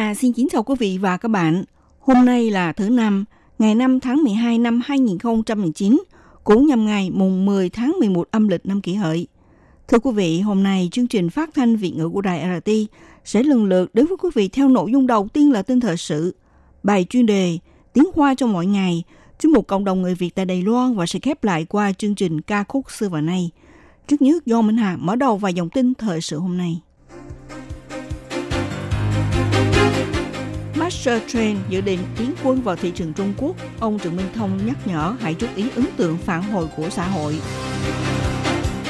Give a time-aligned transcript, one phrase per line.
[0.00, 1.64] Hà xin kính chào quý vị và các bạn.
[2.00, 3.24] Hôm nay là thứ năm,
[3.58, 6.02] ngày 5 tháng 12 năm 2019,
[6.44, 9.26] cũng nhằm ngày mùng 10 tháng 11 âm lịch năm kỷ hợi.
[9.88, 12.70] Thưa quý vị, hôm nay chương trình phát thanh Việt ngữ của Đài RT
[13.24, 15.96] sẽ lần lượt đến với quý vị theo nội dung đầu tiên là tin thời
[15.96, 16.36] sự,
[16.82, 17.58] bài chuyên đề
[17.92, 19.04] Tiếng Hoa trong mọi ngày,
[19.40, 22.14] chuyên mục cộng đồng người Việt tại Đài Loan và sẽ khép lại qua chương
[22.14, 23.50] trình ca khúc xưa và nay.
[24.08, 26.80] Trước nhất do Minh Hà mở đầu vài dòng tin thời sự hôm nay.
[30.90, 34.66] Master Train dự định tiến quân vào thị trường Trung Quốc, ông Trần Minh Thông
[34.66, 37.36] nhắc nhở hãy chú ý ấn tượng phản hồi của xã hội.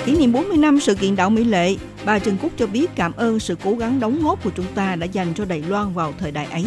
[0.05, 3.13] Kỷ niệm 40 năm sự kiện đảo Mỹ Lệ, bà Trần Cúc cho biết cảm
[3.13, 6.15] ơn sự cố gắng đóng góp của chúng ta đã dành cho Đài Loan vào
[6.19, 6.65] thời đại ấy.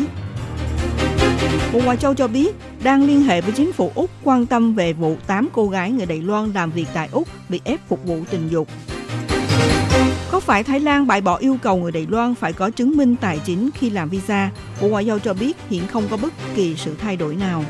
[1.73, 4.93] Bộ Ngoại giao cho biết đang liên hệ với chính phủ Úc quan tâm về
[4.93, 8.19] vụ 8 cô gái người Đài Loan làm việc tại Úc bị ép phục vụ
[8.29, 8.67] tình dục.
[10.45, 13.39] Phải Thái Lan bãi bỏ yêu cầu người Đài Loan phải có chứng minh tài
[13.45, 14.49] chính khi làm visa?
[14.81, 17.65] Bộ Ngoại giao cho biết hiện không có bất kỳ sự thay đổi nào.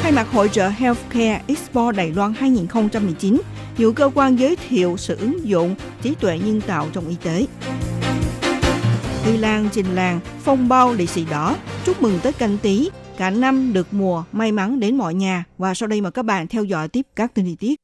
[0.00, 3.40] Khai mạc hội trợ Healthcare Expo Đài Loan 2019,
[3.78, 7.46] nhiều cơ quan giới thiệu sự ứng dụng trí tuệ nhân tạo trong y tế.
[9.24, 13.30] Hy Lan trình làng phong bao lì xì đỏ, chúc mừng Tết canh tí, cả
[13.30, 15.44] năm được mùa, may mắn đến mọi nhà.
[15.58, 17.80] Và sau đây mời các bạn theo dõi tiếp các tin chi tiết.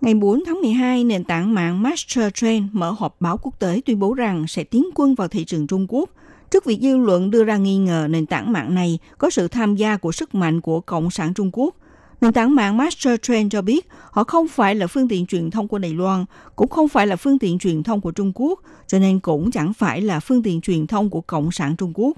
[0.00, 3.98] Ngày 4 tháng 12, nền tảng mạng Master Train mở họp báo quốc tế tuyên
[3.98, 6.10] bố rằng sẽ tiến quân vào thị trường Trung Quốc.
[6.50, 9.76] Trước việc dư luận đưa ra nghi ngờ nền tảng mạng này có sự tham
[9.76, 11.74] gia của sức mạnh của Cộng sản Trung Quốc,
[12.20, 15.68] nền tảng mạng Master Train cho biết họ không phải là phương tiện truyền thông
[15.68, 16.24] của Đài Loan,
[16.56, 19.72] cũng không phải là phương tiện truyền thông của Trung Quốc, cho nên cũng chẳng
[19.72, 22.16] phải là phương tiện truyền thông của Cộng sản Trung Quốc.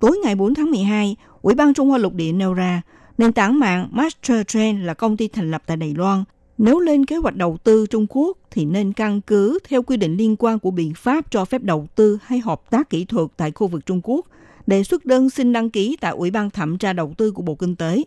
[0.00, 2.82] Tối ngày 4 tháng 12, Ủy ban Trung Hoa Lục Địa nêu ra,
[3.18, 6.24] nền tảng mạng Master Train là công ty thành lập tại Đài Loan,
[6.58, 10.16] nếu lên kế hoạch đầu tư Trung Quốc thì nên căn cứ theo quy định
[10.16, 13.50] liên quan của biện pháp cho phép đầu tư hay hợp tác kỹ thuật tại
[13.50, 14.26] khu vực Trung Quốc,
[14.66, 17.54] đề xuất đơn xin đăng ký tại Ủy ban thẩm tra đầu tư của Bộ
[17.54, 18.02] Kinh tế,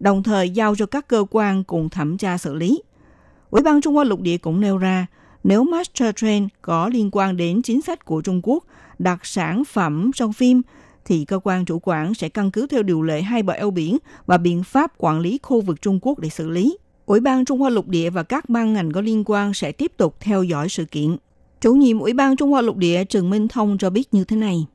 [0.00, 2.82] đồng thời giao cho các cơ quan cùng thẩm tra xử lý.
[3.50, 5.06] Ủy ban Trung Hoa lục địa cũng nêu ra,
[5.44, 8.64] nếu Master Train có liên quan đến chính sách của Trung Quốc
[8.98, 10.62] đặt sản phẩm trong phim,
[11.04, 13.98] thì cơ quan chủ quản sẽ căn cứ theo điều lệ hai bờ eo biển
[14.26, 16.76] và biện pháp quản lý khu vực Trung Quốc để xử lý.
[17.06, 19.92] Ủy ban Trung Hoa lục địa và các ban ngành có liên quan sẽ tiếp
[19.96, 21.16] tục theo dõi sự kiện.
[21.60, 24.36] Chủ nhiệm Ủy ban Trung Hoa lục địa Trần Minh Thông cho biết như thế
[24.36, 24.66] này.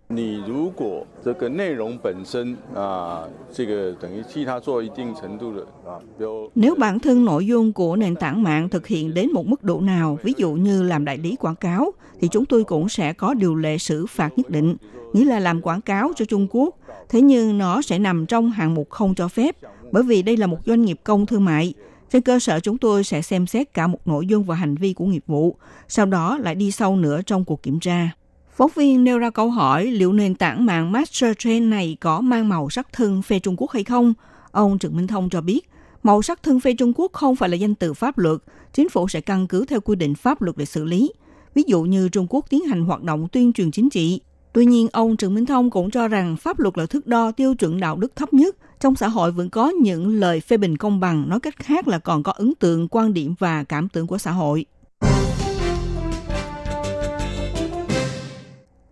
[6.55, 9.81] Nếu bản thân nội dung của nền tảng mạng thực hiện đến một mức độ
[9.81, 11.91] nào, ví dụ như làm đại lý quảng cáo,
[12.21, 14.75] thì chúng tôi cũng sẽ có điều lệ xử phạt nhất định,
[15.13, 16.75] nghĩa là làm quảng cáo cho Trung Quốc.
[17.09, 19.55] Thế nhưng nó sẽ nằm trong hạng mục không cho phép,
[19.91, 21.73] bởi vì đây là một doanh nghiệp công thương mại,
[22.11, 24.93] trên cơ sở chúng tôi sẽ xem xét cả một nội dung và hành vi
[24.93, 25.55] của nghiệp vụ,
[25.87, 28.09] sau đó lại đi sâu nữa trong cuộc kiểm tra.
[28.55, 32.49] Phóng viên nêu ra câu hỏi liệu nền tảng mạng Master Train này có mang
[32.49, 34.13] màu sắc thân phê Trung Quốc hay không?
[34.51, 35.69] Ông Trần Minh Thông cho biết,
[36.03, 38.37] màu sắc thân phê Trung Quốc không phải là danh từ pháp luật,
[38.73, 41.11] chính phủ sẽ căn cứ theo quy định pháp luật để xử lý.
[41.55, 44.21] Ví dụ như Trung Quốc tiến hành hoạt động tuyên truyền chính trị.
[44.53, 47.55] Tuy nhiên, ông Trần Minh Thông cũng cho rằng pháp luật là thước đo tiêu
[47.55, 50.99] chuẩn đạo đức thấp nhất, trong xã hội vẫn có những lời phê bình công
[50.99, 54.17] bằng, nói cách khác là còn có ấn tượng, quan điểm và cảm tưởng của
[54.17, 54.65] xã hội.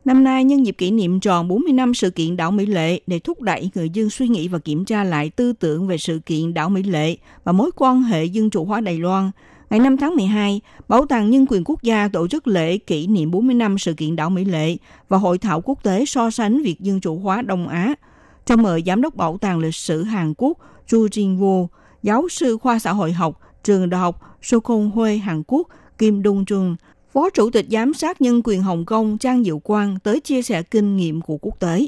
[0.06, 3.20] Năm nay, nhân dịp kỷ niệm tròn 40 năm sự kiện đảo Mỹ Lệ để
[3.20, 6.54] thúc đẩy người dân suy nghĩ và kiểm tra lại tư tưởng về sự kiện
[6.54, 9.32] đảo Mỹ Lệ và mối quan hệ dân chủ hóa Đài Loan,
[9.70, 13.32] ngày 5 tháng 12, Bảo tàng Nhân quyền Quốc gia tổ chức lễ kỷ niệm
[13.32, 14.78] 40 năm sự kiện đảo Mỹ Lệ
[15.10, 17.94] và hội thảo quốc tế so sánh việc dân chủ hóa Đông Á–
[18.48, 20.58] cho mời Giám đốc Bảo tàng Lịch sử Hàn Quốc
[20.88, 21.68] Chu Jin Woo,
[22.04, 26.44] giáo sư khoa xã hội học, trường đại học Sokong Huê Hàn Quốc Kim Dong
[26.44, 26.76] Jun,
[27.14, 30.64] Phó Chủ tịch Giám sát Nhân quyền Hồng Kông Trang Diệu Quang tới chia sẻ
[30.64, 31.88] kinh nghiệm của quốc tế.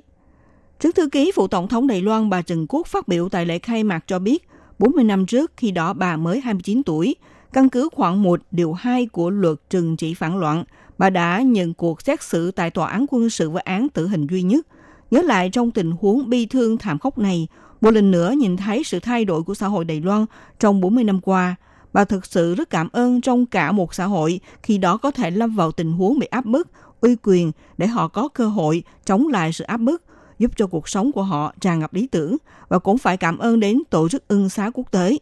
[0.79, 3.59] Trước thư ký Phụ Tổng thống Đài Loan bà Trần Quốc phát biểu tại lễ
[3.59, 4.47] khai mạc cho biết,
[4.79, 7.15] 40 năm trước khi đó bà mới 29 tuổi,
[7.53, 10.63] căn cứ khoảng 1 điều 2 của luật trừng trị phản loạn,
[10.97, 14.27] bà đã nhận cuộc xét xử tại tòa án quân sự với án tử hình
[14.27, 14.67] duy nhất–
[15.11, 17.47] Nhớ lại trong tình huống bi thương thảm khốc này,
[17.81, 20.25] một lần nữa nhìn thấy sự thay đổi của xã hội Đài Loan
[20.59, 21.55] trong 40 năm qua,
[21.93, 25.31] Bà thực sự rất cảm ơn trong cả một xã hội khi đó có thể
[25.31, 26.67] lâm vào tình huống bị áp bức,
[27.01, 30.03] uy quyền để họ có cơ hội chống lại sự áp bức,
[30.39, 32.37] giúp cho cuộc sống của họ tràn ngập lý tưởng.
[32.69, 35.17] Và cũng phải cảm ơn đến tổ chức ưng xá quốc tế.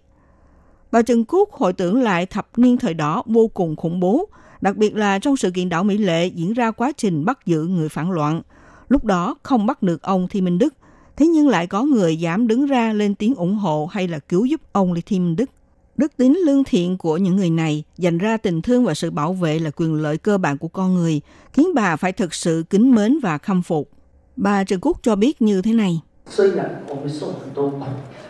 [0.92, 4.26] Bà Trần Cúc hồi tưởng lại thập niên thời đó vô cùng khủng bố,
[4.62, 7.64] đặc biệt là trong sự kiện đảo Mỹ Lệ diễn ra quá trình bắt giữ
[7.64, 8.42] người phản loạn.
[8.90, 10.74] Lúc đó không bắt được ông Thi Minh Đức,
[11.16, 14.46] thế nhưng lại có người dám đứng ra lên tiếng ủng hộ hay là cứu
[14.46, 15.50] giúp ông Thi Minh Đức.
[15.98, 19.34] Đức tính lương thiện của những người này dành ra tình thương và sự bảo
[19.34, 21.22] vệ là quyền lợi cơ bản của con người,
[21.54, 23.90] khiến bà phải thực sự kính mến và khâm phục.
[24.36, 26.02] Bà Trần Cúc cho biết như thế này.
[26.37, 27.85] 虽然我们受很多苦，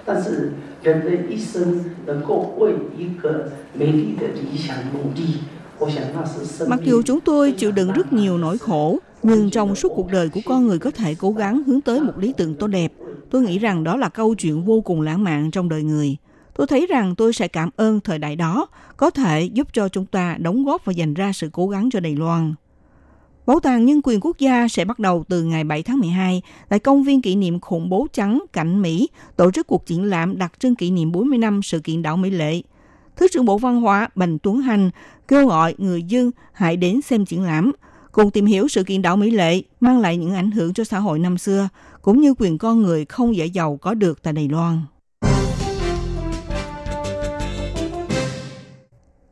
[0.05, 5.38] 但是人的一生能够为一个美丽的理想努力，
[5.79, 10.11] 我想那是生 Mặc 命 dù chúng tôi chịu đựng rất nhiều nỗi khổ, nhưng trong suốt cuộc
[10.12, 12.93] đời của con người có thể cố gắng hướng tới một lý tưởng tốt đẹp.
[13.31, 16.17] Tôi nghĩ rằng đó là câu chuyện vô cùng lãng mạn trong đời người.
[16.55, 18.67] Tôi thấy rằng tôi sẽ cảm ơn thời đại đó,
[18.97, 22.00] có thể giúp cho chúng ta đóng góp và dành ra sự cố gắng cho
[22.00, 22.55] Đài Loan.
[23.48, 26.80] Bảo tàng Nhân quyền Quốc gia sẽ bắt đầu từ ngày 7 tháng 12 tại
[26.80, 30.54] công viên kỷ niệm khủng bố trắng cảnh Mỹ tổ chức cuộc triển lãm đặc
[30.60, 32.62] trưng kỷ niệm 40 năm sự kiện đảo Mỹ Lệ.
[33.16, 34.90] Thứ trưởng Bộ Văn hóa Bành Tuấn Hành
[35.28, 37.72] kêu gọi người dân hãy đến xem triển lãm,
[38.12, 41.00] cùng tìm hiểu sự kiện đảo Mỹ Lệ mang lại những ảnh hưởng cho xã
[41.00, 41.70] hội năm xưa,
[42.02, 44.82] cũng như quyền con người không dễ giàu có được tại Đài Loan.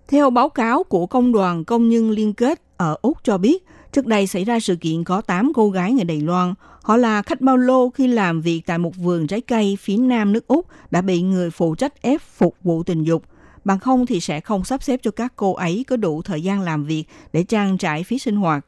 [0.08, 4.06] Theo báo cáo của Công đoàn Công nhân Liên kết ở Úc cho biết, trước
[4.06, 6.54] đây xảy ra sự kiện có 8 cô gái người Đài Loan.
[6.82, 10.34] Họ là khách bao lô khi làm việc tại một vườn trái cây phía nam
[10.34, 13.24] nước Úc đã bị người phụ trách ép phục vụ tình dục.
[13.66, 16.62] Bằng không thì sẽ không sắp xếp cho các cô ấy có đủ thời gian
[16.62, 18.66] làm việc để trang trải phí sinh hoạt.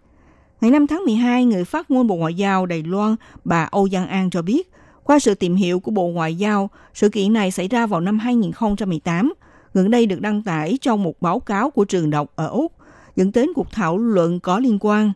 [0.62, 4.08] Ngày 5 tháng 12, người phát ngôn Bộ Ngoại giao Đài Loan, bà Âu Giang
[4.08, 4.72] An cho biết,
[5.04, 8.20] qua sự tìm hiểu của Bộ Ngoại giao, sự kiện này xảy ra vào năm
[8.20, 9.34] 2018,
[9.74, 12.77] gần đây được đăng tải trong một báo cáo của trường đọc ở Úc,
[13.18, 15.12] dẫn đến cuộc thảo luận có liên quan.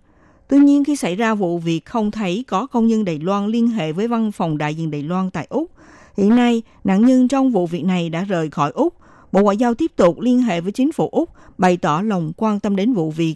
[0.48, 3.68] Tuy nhiên, khi xảy ra vụ việc không thấy có công nhân Đài Loan liên
[3.68, 5.72] hệ với văn phòng đại diện Đài Loan tại Úc,
[6.18, 8.94] hiện nay nạn nhân trong vụ việc này đã rời khỏi Úc.
[9.32, 12.60] Bộ Ngoại giao tiếp tục liên hệ với chính phủ Úc, bày tỏ lòng quan
[12.60, 13.36] tâm đến vụ việc.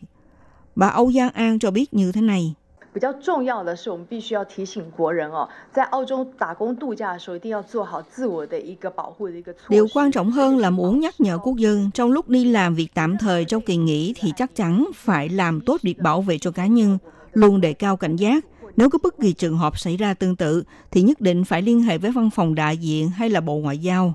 [0.76, 2.54] Bà Âu Giang An cho biết như thế này.
[2.95, 9.75] 比较重要的是，我们必须要提醒国人哦，在澳洲打工度假的时候，一定要做好自我的一个保护的一个措施。
[9.75, 12.89] Điều quan trọng hơn là muốn nhắc nhở quốc dân trong lúc đi làm việc
[12.95, 16.51] tạm thời trong kỳ nghỉ thì chắc chắn phải làm tốt việc bảo vệ cho
[16.51, 16.99] cá nhân,
[17.33, 18.45] luôn đề cao cảnh giác.
[18.77, 21.83] Nếu có bất kỳ trường hợp xảy ra tương tự thì nhất định phải liên
[21.83, 24.15] hệ với văn phòng đại diện hay là Bộ Ngoại giao.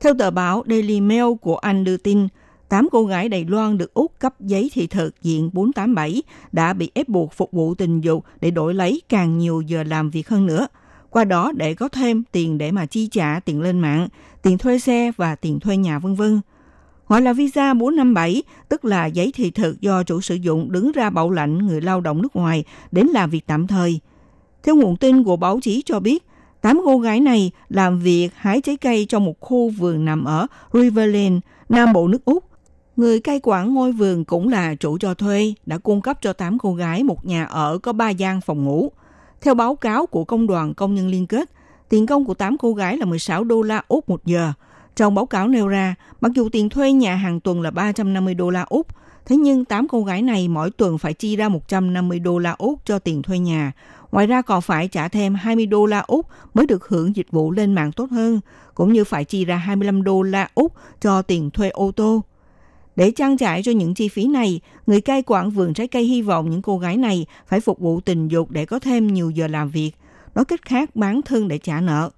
[0.00, 2.28] Theo tờ báo Daily Mail của Anh đưa tin,
[2.69, 6.91] 8 cô gái Đài Loan được Úc cấp giấy thị thực diện 487 đã bị
[6.93, 10.45] ép buộc phục vụ tình dục để đổi lấy càng nhiều giờ làm việc hơn
[10.45, 10.67] nữa.
[11.09, 14.07] Qua đó để có thêm tiền để mà chi trả tiền lên mạng,
[14.41, 16.41] tiền thuê xe và tiền thuê nhà vân vân.
[17.07, 21.09] Gọi là visa 457, tức là giấy thị thực do chủ sử dụng đứng ra
[21.09, 23.99] bảo lãnh người lao động nước ngoài đến làm việc tạm thời.
[24.63, 26.23] Theo nguồn tin của báo chí cho biết,
[26.61, 30.47] tám cô gái này làm việc hái trái cây trong một khu vườn nằm ở
[30.73, 31.39] Riverland,
[31.69, 32.43] Nam Bộ nước Úc.
[32.97, 36.59] Người cai quản ngôi vườn cũng là chủ cho thuê, đã cung cấp cho 8
[36.59, 38.91] cô gái một nhà ở có 3 gian phòng ngủ.
[39.41, 41.51] Theo báo cáo của Công đoàn Công nhân Liên kết,
[41.89, 44.53] tiền công của 8 cô gái là 16 đô la Úc một giờ.
[44.95, 48.49] Trong báo cáo nêu ra, mặc dù tiền thuê nhà hàng tuần là 350 đô
[48.49, 48.87] la Úc,
[49.25, 52.79] thế nhưng 8 cô gái này mỗi tuần phải chi ra 150 đô la Úc
[52.85, 53.71] cho tiền thuê nhà.
[54.11, 57.51] Ngoài ra còn phải trả thêm 20 đô la Úc mới được hưởng dịch vụ
[57.51, 58.39] lên mạng tốt hơn,
[58.73, 62.23] cũng như phải chi ra 25 đô la Úc cho tiền thuê ô tô.
[62.97, 66.21] Để trang trải cho những chi phí này, người cai quản vườn trái cây hy
[66.21, 69.47] vọng những cô gái này phải phục vụ tình dục để có thêm nhiều giờ
[69.47, 69.91] làm việc,
[70.35, 72.09] nói cách khác bán thân để trả nợ.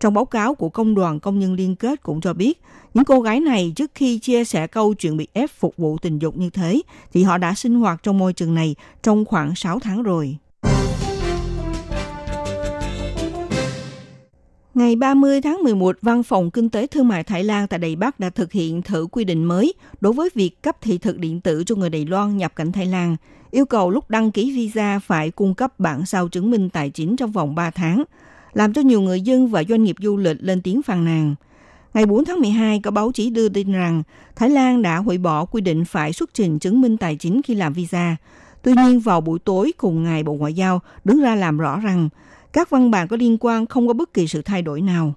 [0.00, 2.60] Trong báo cáo của Công đoàn Công nhân Liên kết cũng cho biết,
[2.94, 6.18] những cô gái này trước khi chia sẻ câu chuyện bị ép phục vụ tình
[6.18, 6.82] dục như thế,
[7.12, 10.36] thì họ đã sinh hoạt trong môi trường này trong khoảng 6 tháng rồi.
[14.78, 18.20] Ngày 30 tháng 11, Văn phòng Kinh tế Thương mại Thái Lan tại Đài Bắc
[18.20, 21.64] đã thực hiện thử quy định mới đối với việc cấp thị thực điện tử
[21.66, 23.16] cho người Đài Loan nhập cảnh Thái Lan,
[23.50, 27.16] yêu cầu lúc đăng ký visa phải cung cấp bản sao chứng minh tài chính
[27.16, 28.04] trong vòng 3 tháng,
[28.52, 31.34] làm cho nhiều người dân và doanh nghiệp du lịch lên tiếng phàn nàn.
[31.94, 34.02] Ngày 4 tháng 12, có báo chí đưa tin rằng
[34.36, 37.54] Thái Lan đã hủy bỏ quy định phải xuất trình chứng minh tài chính khi
[37.54, 38.16] làm visa.
[38.62, 42.08] Tuy nhiên, vào buổi tối cùng ngày, Bộ Ngoại giao đứng ra làm rõ rằng
[42.53, 45.13] các văn bản có liên quan không có bất kỳ sự thay đổi nào.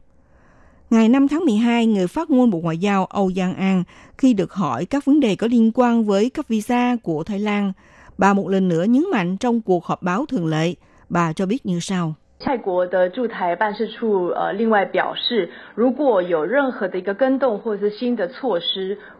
[0.91, 3.85] Ngày 5 tháng 12, người phát ngôn Bộ Ngoại giao Âu Giang An
[4.19, 7.73] khi được hỏi các vấn đề có liên quan với cấp visa của Thái Lan,
[8.19, 10.75] bà một lần nữa nhấn mạnh trong cuộc họp báo thường lệ,
[11.09, 12.15] bà cho biết như sau.
[12.39, 19.20] 泰国的驻台办事处呃，另外表示，如果有任何的一个跟动或者是新的措施，会在他们泰国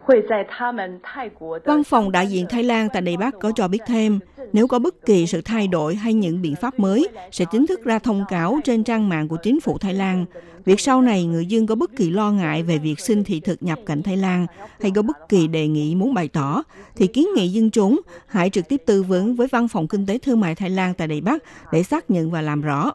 [1.64, 4.18] Văn phòng đại diện Thái Lan tại Đài Bắc có cho biết thêm,
[4.52, 7.84] nếu có bất kỳ sự thay đổi hay những biện pháp mới, sẽ chính thức
[7.84, 10.24] ra thông cáo trên trang mạng của chính phủ Thái Lan.
[10.64, 13.62] Việc sau này người dân có bất kỳ lo ngại về việc xin thị thực
[13.62, 14.46] nhập cảnh Thái Lan
[14.80, 16.62] hay có bất kỳ đề nghị muốn bày tỏ,
[16.96, 20.18] thì kiến nghị dân chúng hãy trực tiếp tư vấn với Văn phòng Kinh tế
[20.18, 21.42] Thương mại Thái Lan tại Đài Bắc
[21.72, 22.92] để xác nhận và làm rõ.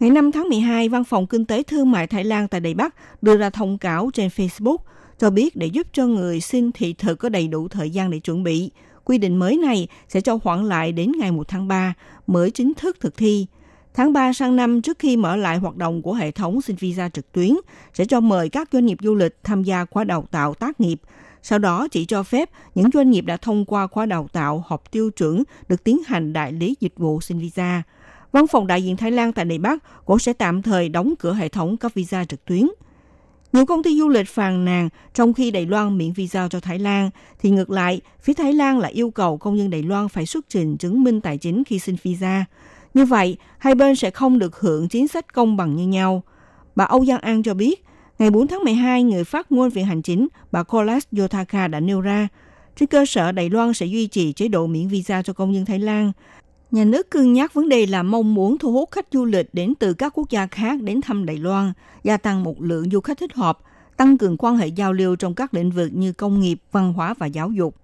[0.00, 2.94] Ngày 5 tháng 12, Văn phòng Kinh tế Thương mại Thái Lan tại Đài Bắc
[3.22, 4.76] đưa ra thông cáo trên Facebook
[5.18, 8.18] cho biết để giúp cho người xin thị thực có đầy đủ thời gian để
[8.18, 8.70] chuẩn bị.
[9.04, 11.94] Quy định mới này sẽ cho hoãn lại đến ngày 1 tháng 3
[12.26, 13.46] mới chính thức thực thi.
[13.94, 17.08] Tháng 3 sang năm, trước khi mở lại hoạt động của hệ thống xin visa
[17.08, 17.56] trực tuyến,
[17.94, 21.00] sẽ cho mời các doanh nghiệp du lịch tham gia khóa đào tạo tác nghiệp.
[21.42, 24.90] Sau đó chỉ cho phép những doanh nghiệp đã thông qua khóa đào tạo học
[24.90, 27.82] tiêu chuẩn được tiến hành đại lý dịch vụ xin visa.
[28.32, 31.34] Văn phòng đại diện Thái Lan tại Đài Bắc cũng sẽ tạm thời đóng cửa
[31.34, 32.68] hệ thống cấp visa trực tuyến.
[33.52, 36.78] Nhiều công ty du lịch phàn nàn trong khi Đài Loan miễn visa cho Thái
[36.78, 40.26] Lan, thì ngược lại, phía Thái Lan lại yêu cầu công dân Đài Loan phải
[40.26, 42.44] xuất trình chứng minh tài chính khi xin visa.
[42.94, 46.22] Như vậy, hai bên sẽ không được hưởng chính sách công bằng như nhau.
[46.76, 47.84] Bà Âu Giang An cho biết,
[48.18, 52.00] ngày 4 tháng 12, người phát ngôn viện hành chính, bà Kolas Yotaka đã nêu
[52.00, 52.28] ra,
[52.76, 55.64] trên cơ sở Đài Loan sẽ duy trì chế độ miễn visa cho công dân
[55.64, 56.12] Thái Lan.
[56.70, 59.74] Nhà nước cân nhắc vấn đề là mong muốn thu hút khách du lịch đến
[59.78, 61.72] từ các quốc gia khác đến thăm Đài Loan,
[62.04, 63.58] gia tăng một lượng du khách thích hợp,
[63.96, 67.14] tăng cường quan hệ giao lưu trong các lĩnh vực như công nghiệp, văn hóa
[67.18, 67.74] và giáo dục.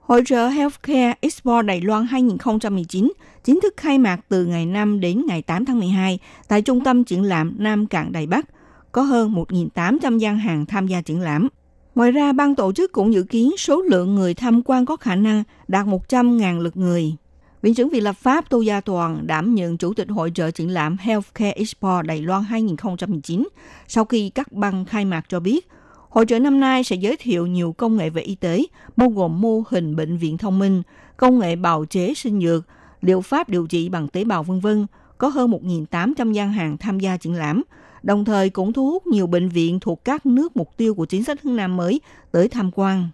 [0.00, 3.12] Hội trợ Healthcare Expo Đài Loan 2019
[3.44, 6.18] chính thức khai mạc từ ngày 5 đến ngày 8 tháng 12
[6.48, 8.46] tại Trung tâm Triển lãm Nam Cảng Đài Bắc.
[8.92, 11.48] Có hơn 1.800 gian hàng tham gia triển lãm.
[11.94, 15.14] Ngoài ra, ban tổ chức cũng dự kiến số lượng người tham quan có khả
[15.14, 17.16] năng đạt 100.000 lượt người.
[17.62, 20.70] Viện trưởng Viện lập pháp Tô Gia Toàn đảm nhận chủ tịch hội trợ triển
[20.70, 23.48] lãm Healthcare Expo Đài Loan 2019
[23.88, 25.68] sau khi các băng khai mạc cho biết
[26.14, 28.62] Hội trợ năm nay sẽ giới thiệu nhiều công nghệ về y tế,
[28.96, 30.82] bao gồm mô hình bệnh viện thông minh,
[31.16, 32.66] công nghệ bào chế sinh dược,
[33.00, 34.86] liệu pháp điều trị bằng tế bào vân vân.
[35.18, 37.62] Có hơn 1.800 gian hàng tham gia triển lãm,
[38.04, 41.24] đồng thời cũng thu hút nhiều bệnh viện thuộc các nước mục tiêu của chính
[41.24, 42.00] sách hướng Nam mới
[42.32, 43.08] tới tham quan.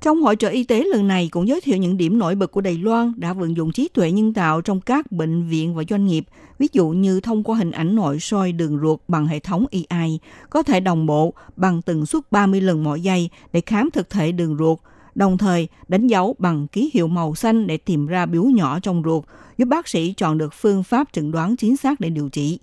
[0.00, 2.60] Trong hội trợ y tế lần này cũng giới thiệu những điểm nổi bật của
[2.60, 6.06] Đài Loan đã vận dụng trí tuệ nhân tạo trong các bệnh viện và doanh
[6.06, 6.24] nghiệp,
[6.58, 10.18] ví dụ như thông qua hình ảnh nội soi đường ruột bằng hệ thống AI,
[10.50, 14.32] có thể đồng bộ bằng tần suất 30 lần mỗi giây để khám thực thể
[14.32, 14.78] đường ruột,
[15.14, 19.02] đồng thời đánh dấu bằng ký hiệu màu xanh để tìm ra biếu nhỏ trong
[19.04, 19.24] ruột,
[19.58, 22.58] giúp bác sĩ chọn được phương pháp chẩn đoán chính xác để điều trị.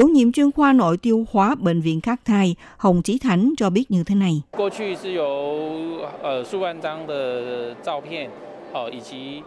[0.00, 3.70] Chủ nhiệm chuyên khoa nội tiêu hóa Bệnh viện Khắc Thai Hồng Chí Thánh cho
[3.70, 4.42] biết như thế này.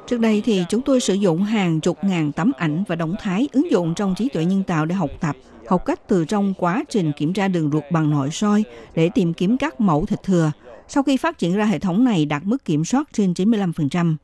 [0.07, 3.47] Trước đây thì chúng tôi sử dụng hàng chục ngàn tấm ảnh và động thái
[3.51, 5.35] ứng dụng trong trí tuệ nhân tạo để học tập,
[5.67, 8.63] học cách từ trong quá trình kiểm tra đường ruột bằng nội soi
[8.95, 10.51] để tìm kiếm các mẫu thịt thừa.
[10.87, 14.15] Sau khi phát triển ra hệ thống này đạt mức kiểm soát trên 95%.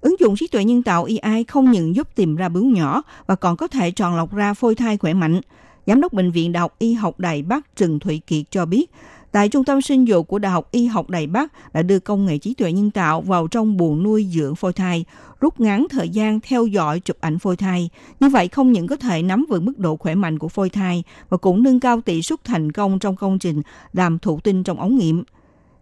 [0.00, 3.34] Ứng dụng trí tuệ nhân tạo AI không những giúp tìm ra bướu nhỏ và
[3.34, 5.40] còn có thể chọn lọc ra phôi thai khỏe mạnh.
[5.86, 8.90] Giám đốc Bệnh viện Đại học Y học Đài Bắc Trần Thụy Kiệt cho biết,
[9.32, 12.26] tại Trung tâm sinh dục của Đại học Y học Đài Bắc đã đưa công
[12.26, 15.04] nghệ trí tuệ nhân tạo vào trong buồng nuôi dưỡng phôi thai,
[15.40, 17.90] rút ngắn thời gian theo dõi chụp ảnh phôi thai.
[18.20, 21.04] Như vậy không những có thể nắm vững mức độ khỏe mạnh của phôi thai,
[21.30, 24.80] mà cũng nâng cao tỷ suất thành công trong công trình làm thụ tinh trong
[24.80, 25.24] ống nghiệm.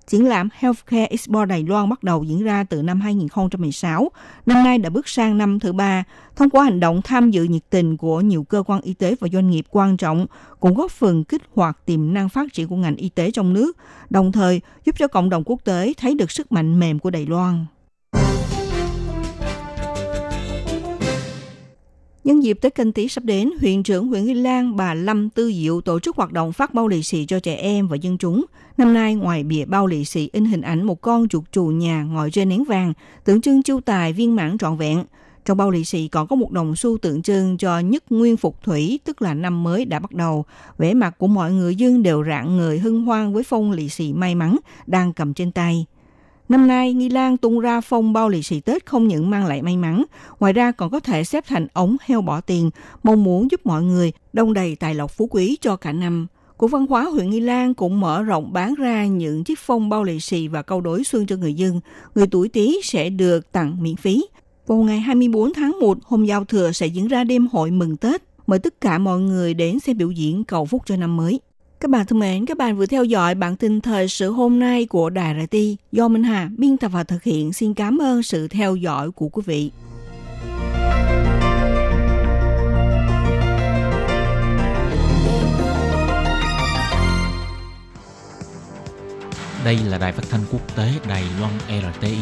[0.08, 4.10] Triển lãm Healthcare Expo Đài Loan bắt đầu diễn ra từ năm 2016,
[4.46, 6.04] năm nay đã bước sang năm thứ ba,
[6.36, 9.28] thông qua hành động tham dự nhiệt tình của nhiều cơ quan y tế và
[9.32, 10.26] doanh nghiệp quan trọng,
[10.60, 13.76] cũng góp phần kích hoạt tiềm năng phát triển của ngành y tế trong nước,
[14.10, 17.26] đồng thời giúp cho cộng đồng quốc tế thấy được sức mạnh mềm của Đài
[17.26, 17.66] Loan.
[22.28, 25.52] Nhân dịp Tết Canh Tý sắp đến, huyện trưởng huyện Nghi Lan bà Lâm Tư
[25.52, 28.44] Diệu tổ chức hoạt động phát bao lì xì cho trẻ em và dân chúng.
[28.76, 32.02] Năm nay, ngoài bìa bao lì xì in hình ảnh một con chuột trù nhà
[32.02, 32.92] ngồi trên nén vàng,
[33.25, 35.04] tượng trưng chu tài viên mãn trọn vẹn.
[35.44, 38.62] Trong bao lì xì còn có một đồng xu tượng trưng cho nhất nguyên phục
[38.62, 40.44] thủy, tức là năm mới đã bắt đầu.
[40.78, 44.12] Vẻ mặt của mọi người dân đều rạng người hân hoan với phong lì xì
[44.12, 44.56] may mắn
[44.87, 45.87] đang cầm trên tay.
[46.49, 49.62] Năm nay, Nghi Lan tung ra phong bao lì xì Tết không những mang lại
[49.62, 50.05] may mắn,
[50.40, 52.71] ngoài ra còn có thể xếp thành ống heo bỏ tiền,
[53.02, 56.26] mong muốn giúp mọi người đông đầy tài lộc phú quý cho cả năm.
[56.59, 60.05] Cục Văn hóa huyện Nghi Lan cũng mở rộng bán ra những chiếc phong bao
[60.05, 61.81] lì xì và câu đối xuân cho người dân.
[62.14, 64.25] Người tuổi Tý sẽ được tặng miễn phí.
[64.67, 68.23] Vào ngày 24 tháng 1, hôm giao thừa sẽ diễn ra đêm hội mừng Tết.
[68.47, 71.40] Mời tất cả mọi người đến xem biểu diễn cầu phúc cho năm mới.
[71.80, 74.87] Các bạn thân mến, các bạn vừa theo dõi bản tin thời sự hôm nay
[74.87, 75.56] của Đài RT
[75.92, 77.52] do Minh Hà biên tập và thực hiện.
[77.52, 79.70] Xin cảm ơn sự theo dõi của quý vị.
[89.64, 92.18] Đây là đài phát thanh quốc tế Đài Loan RTI,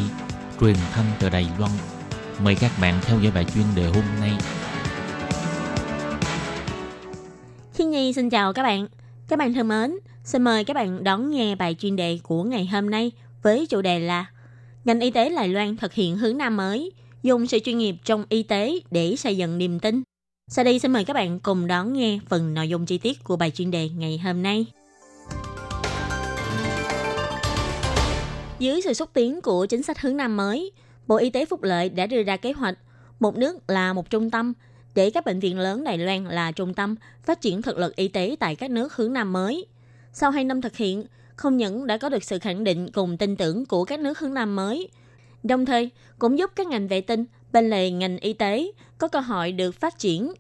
[0.61, 1.73] truyền thanh từ Đài Loan.
[2.43, 4.33] Mời các bạn theo dõi bài chuyên đề hôm nay.
[7.75, 8.87] Khi Nhi xin chào các bạn.
[9.29, 12.67] Các bạn thân mến, xin mời các bạn đón nghe bài chuyên đề của ngày
[12.67, 14.27] hôm nay với chủ đề là
[14.85, 16.93] Ngành y tế Đài Loan thực hiện hướng Nam mới,
[17.23, 20.03] dùng sự chuyên nghiệp trong y tế để xây dựng niềm tin.
[20.49, 23.37] Sau đây xin mời các bạn cùng đón nghe phần nội dung chi tiết của
[23.37, 24.67] bài chuyên đề ngày hôm nay.
[28.59, 30.71] Dưới sự xúc tiến của chính sách hướng Nam mới,
[31.07, 32.79] Bộ Y tế Phúc Lợi đã đưa ra kế hoạch
[33.21, 34.53] một nước là một trung tâm
[34.97, 38.09] để các bệnh viện lớn Đài Loan là trung tâm phát triển thực lực y
[38.09, 39.67] tế tại các nước hướng Nam mới.
[40.13, 43.37] Sau 2 năm thực hiện, không những đã có được sự khẳng định cùng tin
[43.37, 44.89] tưởng của các nước hướng Nam mới,
[45.43, 49.21] đồng thời cũng giúp các ngành vệ tinh bên lề ngành y tế có cơ
[49.21, 50.33] hội được phát triển.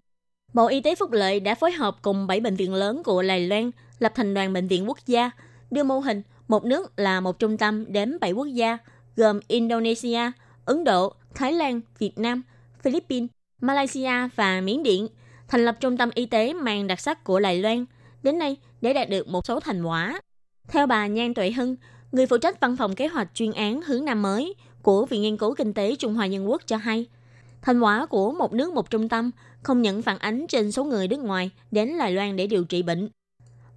[0.54, 3.46] Bộ Y tế Phúc Lợi đã phối hợp cùng 7 bệnh viện lớn của Đài
[3.46, 5.30] Loan lập thành đoàn bệnh viện quốc gia,
[5.70, 8.78] đưa mô hình một nước là một trung tâm đến 7 quốc gia
[9.16, 10.30] gồm Indonesia,
[10.64, 12.42] Ấn Độ, Thái Lan, Việt Nam,
[12.82, 15.08] Philippines, Malaysia và Miến Điện
[15.48, 17.84] thành lập trung tâm y tế mang đặc sắc của Đài Loan,
[18.22, 20.20] đến nay để đạt được một số thành quả.
[20.68, 21.76] Theo bà Nhan Tuệ Hưng,
[22.12, 25.36] người phụ trách văn phòng kế hoạch chuyên án hướng Nam mới của Viện Nghiên
[25.36, 27.06] cứu Kinh tế Trung Hoa Nhân quốc cho hay,
[27.62, 29.30] thành quả của một nước một trung tâm
[29.62, 32.82] không những phản ánh trên số người nước ngoài đến Đài Loan để điều trị
[32.82, 33.08] bệnh,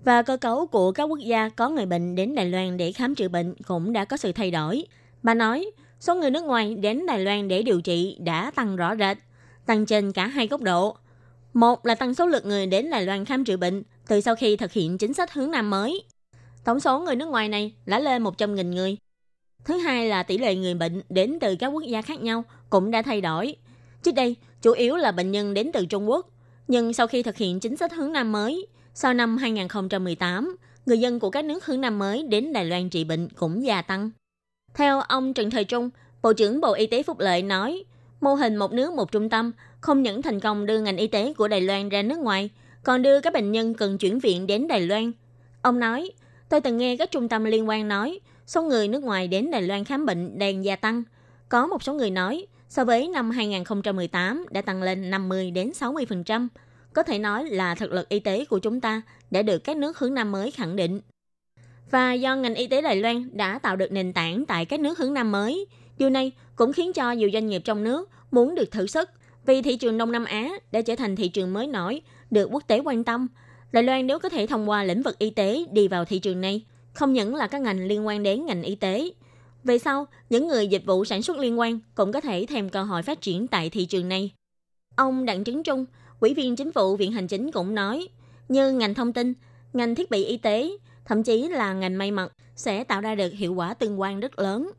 [0.03, 3.15] và cơ cấu của các quốc gia có người bệnh đến Đài Loan để khám
[3.15, 4.83] chữa bệnh cũng đã có sự thay đổi.
[5.24, 8.95] Bà nói, số người nước ngoài đến Đài Loan để điều trị đã tăng rõ
[8.95, 9.17] rệt,
[9.69, 10.97] tăng trên cả hai góc độ.
[11.53, 14.55] Một là tăng số lượt người đến Đài Loan khám chữa bệnh từ sau khi
[14.55, 16.03] thực hiện chính sách hướng Nam mới.
[16.63, 18.97] Tổng số người nước ngoài này đã lên 100.000 người.
[19.65, 22.91] Thứ hai là tỷ lệ người bệnh đến từ các quốc gia khác nhau cũng
[22.91, 23.55] đã thay đổi.
[24.03, 26.29] Trước đây, chủ yếu là bệnh nhân đến từ Trung Quốc.
[26.67, 31.19] Nhưng sau khi thực hiện chính sách hướng Nam mới, sau năm 2018, người dân
[31.19, 34.09] của các nước hướng Nam mới đến Đài Loan trị bệnh cũng gia tăng.
[34.73, 35.89] Theo ông Trần Thời Trung,
[36.21, 37.84] Bộ trưởng Bộ Y tế Phúc Lợi nói,
[38.21, 39.51] mô hình một nước một trung tâm
[39.82, 42.49] không những thành công đưa ngành y tế của Đài Loan ra nước ngoài,
[42.84, 45.12] còn đưa các bệnh nhân cần chuyển viện đến Đài Loan.
[45.62, 46.12] Ông nói,
[46.49, 49.62] tôi từng nghe các trung tâm liên quan nói, số người nước ngoài đến Đài
[49.62, 51.03] Loan khám bệnh đang gia tăng.
[51.49, 56.47] Có một số người nói, so với năm 2018 đã tăng lên 50 đến 60%.
[56.93, 59.01] Có thể nói là thực lực y tế của chúng ta
[59.32, 61.01] đã được các nước hướng Nam mới khẳng định.
[61.91, 64.97] Và do ngành y tế Đài Loan đã tạo được nền tảng tại các nước
[64.97, 65.65] hướng Nam mới,
[65.97, 69.10] điều này cũng khiến cho nhiều doanh nghiệp trong nước muốn được thử sức
[69.45, 72.63] vì thị trường Đông Nam Á đã trở thành thị trường mới nổi, được quốc
[72.67, 73.28] tế quan tâm.
[73.72, 76.41] Đài Loan nếu có thể thông qua lĩnh vực y tế đi vào thị trường
[76.41, 79.10] này, không những là các ngành liên quan đến ngành y tế.
[79.63, 82.84] Về sau, những người dịch vụ sản xuất liên quan cũng có thể thêm cơ
[82.84, 84.32] hội phát triển tại thị trường này.
[84.95, 85.86] Ông Đặng Trấn Trung,
[86.19, 88.08] Ủy viên Chính phủ Viện Hành Chính cũng nói,
[88.50, 89.34] như ngành thông tin,
[89.74, 90.69] ngành thiết bị y tế,
[91.06, 94.39] thậm chí là ngành may mặc sẽ tạo ra được hiệu quả tương quan rất
[94.39, 94.72] lớn.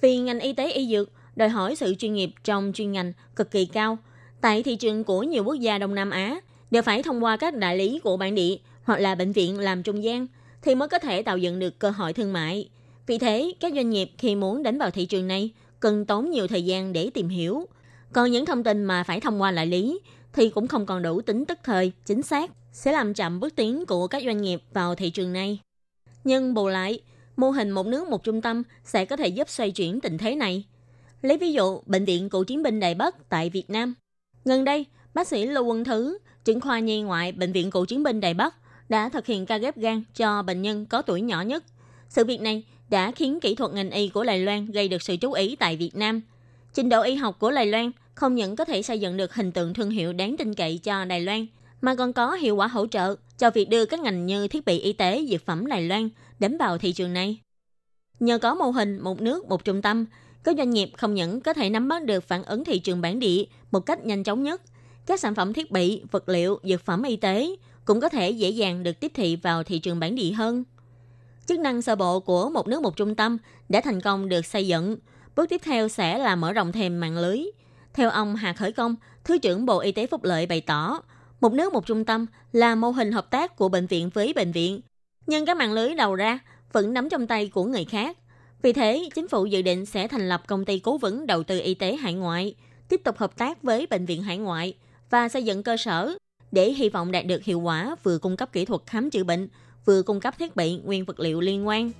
[0.00, 3.50] Vì ngành y tế y dược đòi hỏi sự chuyên nghiệp trong chuyên ngành cực
[3.50, 3.98] kỳ cao.
[4.40, 7.54] Tại thị trường của nhiều quốc gia Đông Nam Á, đều phải thông qua các
[7.54, 10.26] đại lý của bản địa hoặc là bệnh viện làm trung gian
[10.62, 12.68] thì mới có thể tạo dựng được cơ hội thương mại.
[13.06, 16.46] Vì thế, các doanh nghiệp khi muốn đánh vào thị trường này cần tốn nhiều
[16.46, 17.66] thời gian để tìm hiểu.
[18.12, 20.00] Còn những thông tin mà phải thông qua đại lý
[20.32, 23.86] thì cũng không còn đủ tính tức thời, chính xác, sẽ làm chậm bước tiến
[23.86, 25.58] của các doanh nghiệp vào thị trường này.
[26.24, 27.00] Nhưng bù lại,
[27.36, 30.34] mô hình một nước một trung tâm sẽ có thể giúp xoay chuyển tình thế
[30.34, 30.64] này.
[31.22, 33.94] Lấy ví dụ, Bệnh viện Cựu chiến binh Đài Bắc tại Việt Nam.
[34.44, 38.02] Gần đây, bác sĩ Lưu Quân Thứ, trưởng khoa nhi ngoại Bệnh viện Cựu chiến
[38.02, 38.54] binh Đài Bắc
[38.88, 41.64] đã thực hiện ca ghép gan cho bệnh nhân có tuổi nhỏ nhất.
[42.08, 45.16] Sự việc này đã khiến kỹ thuật ngành y của Đài Loan gây được sự
[45.16, 46.20] chú ý tại Việt Nam.
[46.74, 49.52] Trình độ y học của Đài Loan không những có thể xây dựng được hình
[49.52, 51.46] tượng thương hiệu đáng tin cậy cho Đài Loan,
[51.80, 54.78] mà còn có hiệu quả hỗ trợ cho việc đưa các ngành như thiết bị
[54.78, 56.08] y tế, dược phẩm Đài Loan
[56.38, 57.40] đến vào thị trường này.
[58.20, 60.06] Nhờ có mô hình một nước một trung tâm,
[60.44, 63.18] các doanh nghiệp không những có thể nắm bắt được phản ứng thị trường bản
[63.18, 64.62] địa một cách nhanh chóng nhất,
[65.06, 68.50] các sản phẩm thiết bị, vật liệu, dược phẩm y tế cũng có thể dễ
[68.50, 70.64] dàng được tiếp thị vào thị trường bản địa hơn.
[71.46, 74.66] Chức năng sơ bộ của một nước một trung tâm đã thành công được xây
[74.66, 74.96] dựng.
[75.36, 77.40] Bước tiếp theo sẽ là mở rộng thêm mạng lưới.
[77.94, 81.00] Theo ông Hà Khởi Công, Thứ trưởng Bộ Y tế Phúc Lợi bày tỏ,
[81.40, 84.52] một nước một trung tâm là mô hình hợp tác của bệnh viện với bệnh
[84.52, 84.80] viện.
[85.26, 86.38] Nhưng các mạng lưới đầu ra
[86.72, 88.16] vẫn nắm trong tay của người khác.
[88.62, 91.60] Vì thế, chính phủ dự định sẽ thành lập công ty cố vấn đầu tư
[91.60, 92.54] y tế hải ngoại,
[92.88, 94.74] tiếp tục hợp tác với bệnh viện hải ngoại
[95.10, 96.14] và xây dựng cơ sở
[96.52, 99.48] để hy vọng đạt được hiệu quả vừa cung cấp kỹ thuật khám chữa bệnh,
[99.84, 101.90] vừa cung cấp thiết bị nguyên vật liệu liên quan.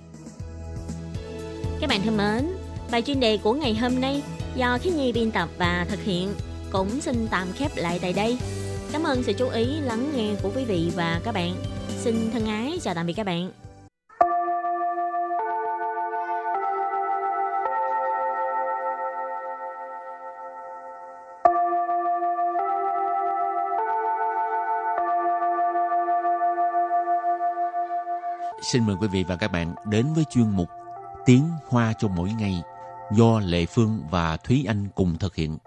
[1.81, 2.47] Các bạn thân mến,
[2.91, 4.23] bài chuyên đề của ngày hôm nay
[4.55, 6.33] do Khí Nhi biên tập và thực hiện
[6.71, 8.37] cũng xin tạm khép lại tại đây.
[8.91, 11.55] Cảm ơn sự chú ý, lắng nghe của quý vị và các bạn.
[11.89, 13.51] Xin thân ái, chào tạm biệt các bạn.
[28.61, 30.69] Xin mời quý vị và các bạn đến với chuyên mục
[31.25, 32.61] Tiếng Hoa cho mỗi ngày
[33.11, 35.57] do Lệ Phương và Thúy Anh cùng thực hiện.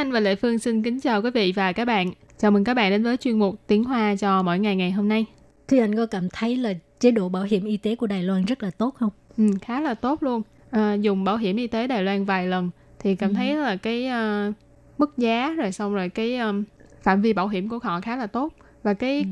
[0.00, 2.12] Anh và Lệ Phương xin kính chào quý vị và các bạn.
[2.38, 5.08] Chào mừng các bạn đến với chuyên mục Tiếng Hoa cho mỗi ngày ngày hôm
[5.08, 5.26] nay.
[5.68, 8.44] Thúy Anh có cảm thấy là chế độ bảo hiểm y tế của Đài Loan
[8.44, 9.10] rất là tốt không?
[9.36, 10.42] Ừ, khá là tốt luôn.
[10.70, 13.34] À, dùng bảo hiểm y tế Đài Loan vài lần thì cảm ừ.
[13.34, 14.08] thấy là cái
[14.48, 14.54] uh,
[14.98, 16.64] mức giá rồi xong rồi cái um,
[17.02, 19.26] phạm vi bảo hiểm của họ khá là tốt và cái ừ.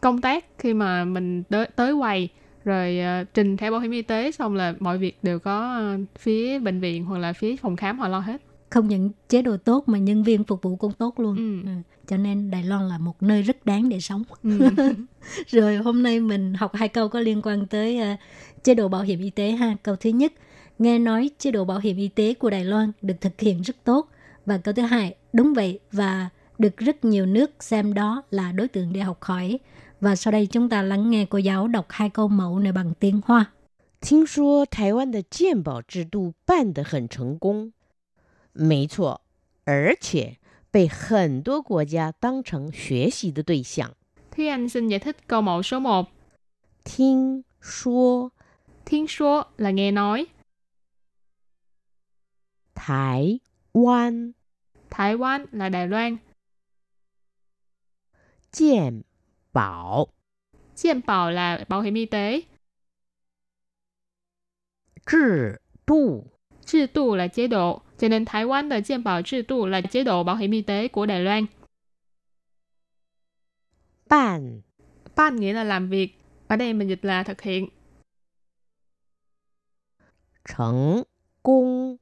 [0.00, 2.28] công tác khi mà mình tới, tới quầy
[2.64, 6.00] rồi uh, trình thẻ bảo hiểm y tế xong là mọi việc đều có uh,
[6.18, 8.42] phía bệnh viện hoặc là phía phòng khám họ lo hết
[8.73, 11.69] không những chế độ tốt mà nhân viên phục vụ cũng tốt luôn ừ.
[11.69, 11.75] Ừ.
[12.07, 14.69] cho nên Đài Loan là một nơi rất đáng để sống ừ.
[15.47, 18.19] rồi hôm nay mình học hai câu có liên quan tới uh,
[18.63, 20.33] chế độ bảo hiểm y tế ha câu thứ nhất
[20.79, 23.75] nghe nói chế độ bảo hiểm y tế của Đài Loan được thực hiện rất
[23.83, 24.09] tốt
[24.45, 28.67] và câu thứ hai đúng vậy và được rất nhiều nước xem đó là đối
[28.67, 29.59] tượng để học hỏi
[30.01, 32.93] và sau đây chúng ta lắng nghe cô giáo đọc hai câu mẫu này bằng
[32.99, 33.45] tiếng Hoa.
[34.01, 37.73] 听说台湾的健保制度办得很成功，
[38.53, 39.21] 没错，
[39.65, 40.39] 而且
[40.71, 43.95] 被很多国家当成学习的对象。
[44.31, 46.07] Thúy Anh xin giải thích câu mẫu số 1.
[46.83, 48.31] 听说，
[48.85, 50.27] 听说 là nghe nói.
[52.75, 53.39] Thái
[53.73, 54.33] Quan,
[54.89, 56.19] Thái Quan là Đài Loan.
[58.51, 59.03] 健
[59.51, 60.09] 保，
[60.75, 62.43] Chiêm bảo là bảo hiểm y tế.
[65.05, 66.27] 制度，
[66.65, 70.35] 制độ là chế độ, cho nên Thái Quan de Chiêm bảo制độ là chế độ bảo
[70.35, 71.45] hiểm y tế của Đài Loan.
[74.09, 74.61] 办
[75.15, 77.69] Ban nghĩa là làm việc, ở đây mình dịch là thực hiện.
[80.45, 81.03] 成
[81.43, 81.97] 功，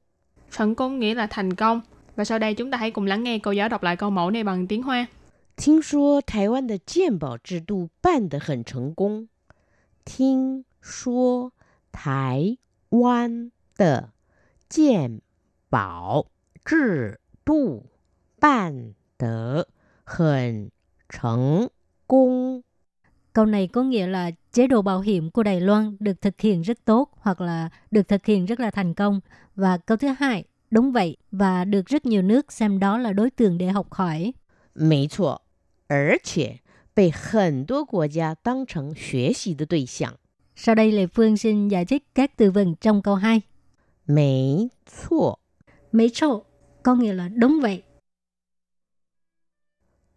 [0.50, 1.80] Thành công nghĩa là thành công.
[2.16, 4.30] Và sau đây chúng ta hãy cùng lắng nghe cô giáo đọc lại câu mẫu
[4.30, 5.06] này bằng tiếng Hoa.
[5.56, 9.28] 听说台湾的健保制度办得很成功。
[10.04, 11.52] 听说
[11.92, 12.56] 台
[12.90, 14.12] 湾的
[14.68, 15.20] 健
[15.72, 16.26] 保
[16.64, 17.84] 制度
[18.40, 19.66] 办得
[20.04, 20.70] 很
[21.08, 21.70] 成
[22.06, 22.62] 功。
[23.32, 26.62] Câu này có nghĩa là chế độ bảo hiểm của Đài Loan được thực hiện
[26.62, 29.20] rất tốt hoặc là được thực hiện rất là thành công.
[29.56, 33.30] Và câu thứ hai, đúng vậy và được rất nhiều nước xem đó là đối
[33.30, 34.32] tượng để học hỏi.
[34.74, 35.42] 没错，
[35.88, 36.60] 而且
[36.94, 40.14] 被很多国家当成学习的对象。
[40.56, 43.42] Sau đây Lê Phương xin giải thích các từ vựng trong câu 2.
[44.06, 45.38] 没错，
[45.92, 46.42] Mấy chỗ
[46.82, 47.82] có nghĩa là đúng vậy.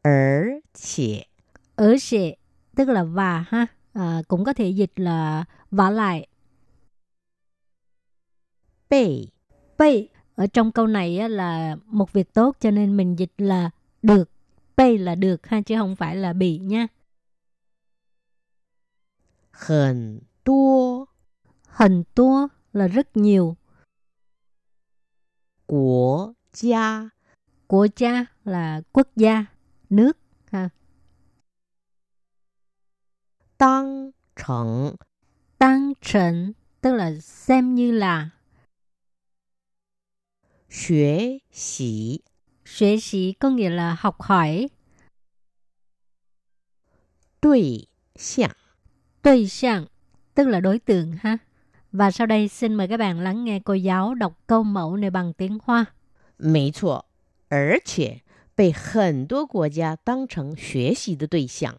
[0.04, 1.28] 而且
[1.76, 2.36] Ở sẽ
[2.76, 3.68] tức là và ha.
[3.94, 6.28] À, cũng có thể dịch là và lại.
[8.90, 9.28] 被
[9.78, 13.70] Pay ở trong câu này á, là một việc tốt cho nên mình dịch là
[14.02, 14.30] được.
[14.78, 16.88] Pay là được ha chứ không phải là bị nha.
[19.52, 21.08] 很多
[21.68, 23.56] Hình tua là rất nhiều.
[25.67, 27.09] của gia.
[27.67, 29.45] Của gia là quốc gia,
[29.91, 30.69] nước ha.
[33.59, 34.97] Tăng trần.
[35.59, 38.31] Tăng trần tức là xem như là.
[40.71, 42.21] Xuế xỉ
[42.65, 44.69] Xuế xỉ có nghĩa là học hỏi.
[47.43, 47.87] Đối
[48.23, 48.51] tượng
[49.23, 49.87] Đối tượng
[50.35, 51.39] tức là đối tượng ha.
[51.96, 55.10] Và sau đây xin mời các bạn lắng nghe cô giáo đọc câu mẫu này
[55.10, 55.86] bằng tiếng Hoa.
[56.38, 57.06] 没错，
[57.50, 58.22] 而且
[58.56, 61.78] 被很多国家当成学习的对象。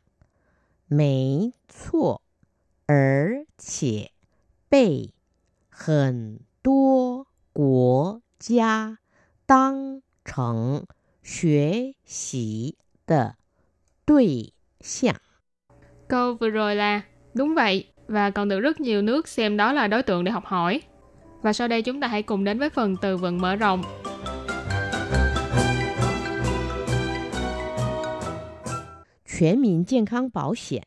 [0.88, 2.22] 没错，
[2.86, 4.12] 而且
[4.68, 5.10] 被
[5.68, 8.98] 很多国家
[9.46, 10.86] 当成
[11.22, 13.36] 学习的
[14.04, 15.16] 对象。
[16.08, 17.02] Câu vừa rồi là
[17.34, 20.44] đúng vậy và còn được rất nhiều nước xem đó là đối tượng để học
[20.46, 20.80] hỏi.
[21.42, 23.82] Và sau đây chúng ta hãy cùng đến với phần từ vựng mở rộng.
[29.26, 30.82] 全民健康保险，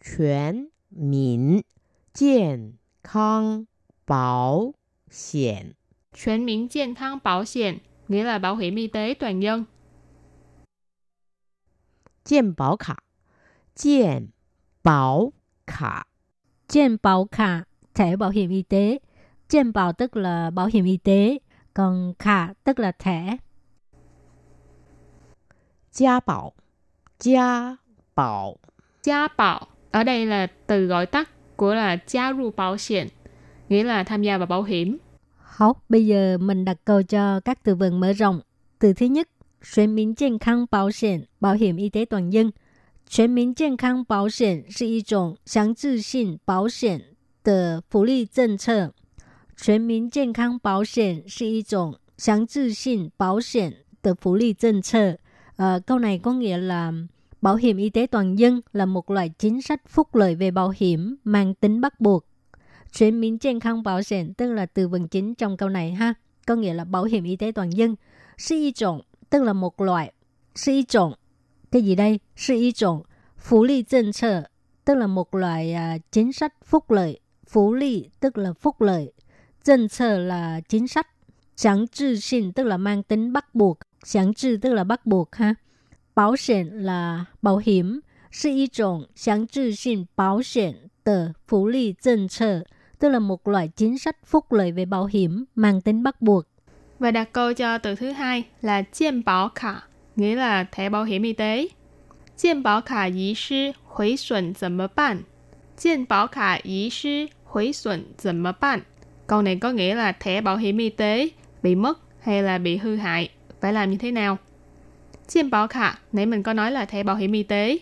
[0.00, 1.64] 全民
[2.12, 3.66] 健康
[4.06, 4.72] 保
[5.10, 5.74] 险，
[6.12, 9.66] 全民健康保险 nghĩa là bảo hiểm y tế toàn dân.
[12.24, 12.98] 健保卡，
[13.74, 14.28] 健
[14.82, 15.32] 保
[15.66, 16.06] 卡，
[16.72, 18.98] 健保卡thẻ bảo hiểm y tế.
[19.48, 21.38] 健bảo tức là bảo hiểm y tế,
[21.74, 23.38] còn卡tức là thẻ.
[25.92, 26.52] 家保，
[27.18, 27.78] 家
[28.14, 28.54] 保，
[29.02, 33.08] Gia bảo ở đây là từ gọi tắt của là gia ru bảo hiểm,
[33.68, 34.98] nghĩa là tham gia vào bảo hiểm.
[35.36, 38.40] Học, bây giờ mình đặt câu cho các từ vựng mở rộng.
[38.78, 39.28] Từ thứ nhất,
[39.62, 42.50] 全民健康保险, bảo hiểm y tế toàn dân.
[43.12, 48.92] 全民健康保险是一种强制性保险的福利政策。
[49.56, 55.16] 全民健康保险是一种强制性保险的福利政策.
[55.56, 56.92] Ờ, câu này có nghĩa là
[57.40, 60.72] bảo hiểm y tế toàn dân là một loại chính sách phúc lợi về bảo
[60.76, 62.24] hiểm mang tính bắt buộc.
[62.92, 66.14] Chuyển miễn健康保险 tức là từ vựng chính trong câu này ha.
[66.46, 67.96] Có nghĩa là bảo hiểm y tế toàn dân.
[68.38, 70.12] Sư y trọng tức là một loại.
[70.54, 71.14] Sư y trọng
[71.73, 72.19] cái gì đây?
[72.35, 73.03] Sự ý chủng
[73.37, 74.41] phú lý dân trợ,
[74.85, 77.19] tức là một loại à, chính sách phúc lợi.
[77.47, 79.13] Phú lý tức là phúc lợi.
[79.63, 81.07] Dân trợ là chính sách.
[81.55, 83.79] Sáng trừ sinh tức là mang tính bắt buộc.
[84.03, 85.55] Sáng trừ tức là bắt buộc ha.
[86.15, 87.99] Bảo hiểm là bảo hiểm.
[88.31, 92.59] Sự ý chủng sáng trừ sinh bảo hiểm tờ phú lý dân trợ,
[92.99, 96.45] tức là một loại chính sách phúc lợi về bảo hiểm mang tính bắt buộc.
[96.99, 99.75] Và đặt câu cho từ thứ hai là chiên bảo khả
[100.16, 101.68] nghĩa là thẻ bảo hiểm y tế.
[102.36, 105.24] 健保卡遗失毁损怎么办？
[105.76, 108.82] 健保卡遗失毁损怎么办？
[109.26, 111.28] Câu này có nghĩa là thẻ bảo hiểm y tế
[111.62, 114.38] bị mất hay là bị hư hại, phải làm như thế nào?
[115.26, 117.78] 健保卡 nãy mình có nói là thẻ bảo hiểm y tế.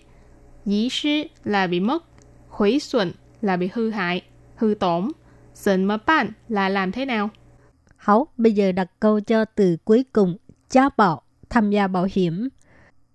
[0.65, 2.05] 遗失 là bị mất,
[2.49, 4.23] hủy xuẩn là bị hư hại,
[4.57, 5.09] hư tổn.
[5.55, 7.31] Sịnh mà ban là làm thế nào?
[7.97, 10.37] Hảo, bây giờ đặt câu cho từ cuối cùng,
[10.71, 12.49] gia bảo, tham gia bảo hiểm.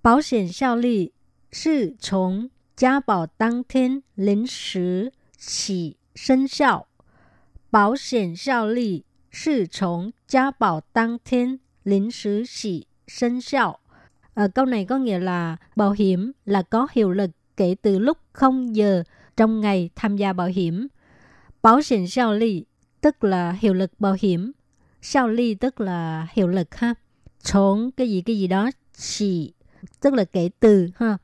[0.04, 1.12] Bảo hiểm hiệu lực
[1.52, 6.88] 是从加保当天临时起生效。
[7.69, 13.80] 保险效力是从加保当天临时起生效.
[14.34, 18.17] Ở câu này có nghĩa là bảo hiểm là có hiệu lực kể từ lúc
[18.34, 19.04] 0 giờ
[19.38, 20.88] trong ngày tham gia bảo hiểm.
[21.62, 22.63] Bảo hiểm hiệu lực
[23.02, 24.52] tức là hiệu lực bảo hiểm.
[25.13, 26.93] Hiệu lực tức là hiệu lực ha.
[27.45, 29.54] Chống cái gì cái gì đó chỉ
[30.00, 31.17] tức là kể từ ha.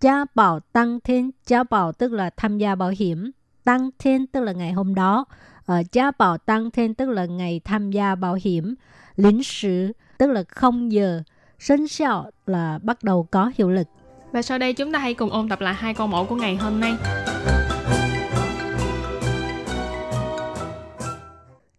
[0.00, 3.30] Gia bảo tăng thiên, gia bảo tức là tham gia bảo hiểm.
[3.64, 5.24] Tăng thiên tức là ngày hôm đó.
[5.66, 8.74] Ờ, gia bảo tăng thiên tức là ngày tham gia bảo hiểm.
[9.16, 11.22] Lính sử tức là 0 giờ.
[11.58, 13.86] Sinh效là bắt đầu có hiệu lực.
[14.32, 16.56] Và sau đây chúng ta hãy cùng ôn tập lại hai câu mẫu của ngày
[16.56, 16.96] hôm nay.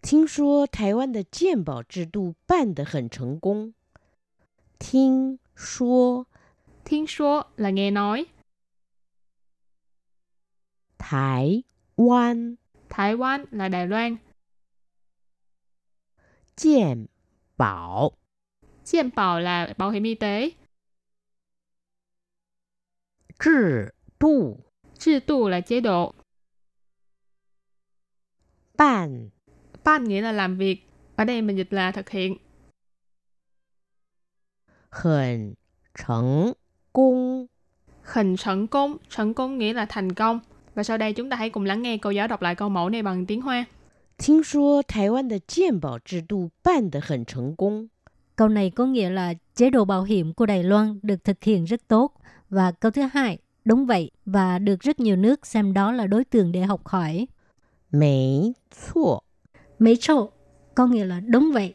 [0.10, 3.74] 听说台湾的健保制度办得很成功。
[4.82, 6.26] 听说
[6.86, 8.26] Thiên số là nghe nói.
[10.98, 11.64] Thái
[11.96, 12.56] Quan
[12.90, 14.18] Thái Quan là Đài Loan.
[16.56, 17.06] 健
[17.58, 18.12] bảo
[18.84, 20.52] Chiêm bảo là bảo hiểm y tế.
[23.40, 23.52] Trị
[24.20, 24.58] độ
[25.00, 26.14] 制độ là chế độ.
[28.78, 29.30] Ban
[29.84, 30.82] Ban nghĩa là làm việc.
[31.16, 32.38] Ở đây mình dịch là thực hiện.
[34.92, 35.54] Hẳn
[35.94, 36.54] Thành
[36.94, 37.48] Công
[38.04, 38.98] Hình成công.
[39.10, 40.40] Thành công nghĩa là thành công.
[40.76, 42.90] Và sau đây chúng ta hãy cùng lắng nghe cô giáo đọc lại câu mẫu
[42.90, 43.66] này bằng tiếng Hoa.
[44.18, 47.90] 听说台湾的健保制度办得很成功。
[48.36, 51.66] Câu này có nghĩa là chế độ bảo hiểm của Đài Loan được thực hiện
[51.66, 52.14] rất tốt.
[52.50, 56.26] Và câu thứ hai, đúng vậy và được rất nhiều nước xem đó là đối
[56.26, 57.28] tượng để học hỏi.
[57.92, 59.24] 没错，
[59.80, 60.30] Mấy chỗ
[60.76, 61.74] có nghĩa là đúng vậy.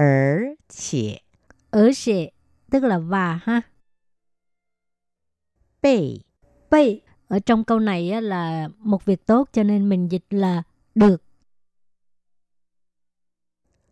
[0.00, 1.22] 而且
[1.70, 2.30] Ở sẽ
[2.70, 3.62] tức là và ha.
[5.80, 6.20] 被
[6.70, 10.62] Vậy ở trong câu này á, là một việc tốt cho nên mình dịch là
[10.94, 11.22] được.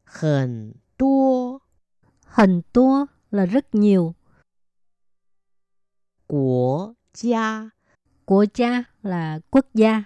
[0.04, 1.60] 很多
[2.26, 4.14] Hình tua là rất nhiều.
[6.26, 7.70] 国家
[8.26, 10.04] Quốc gia là quốc gia.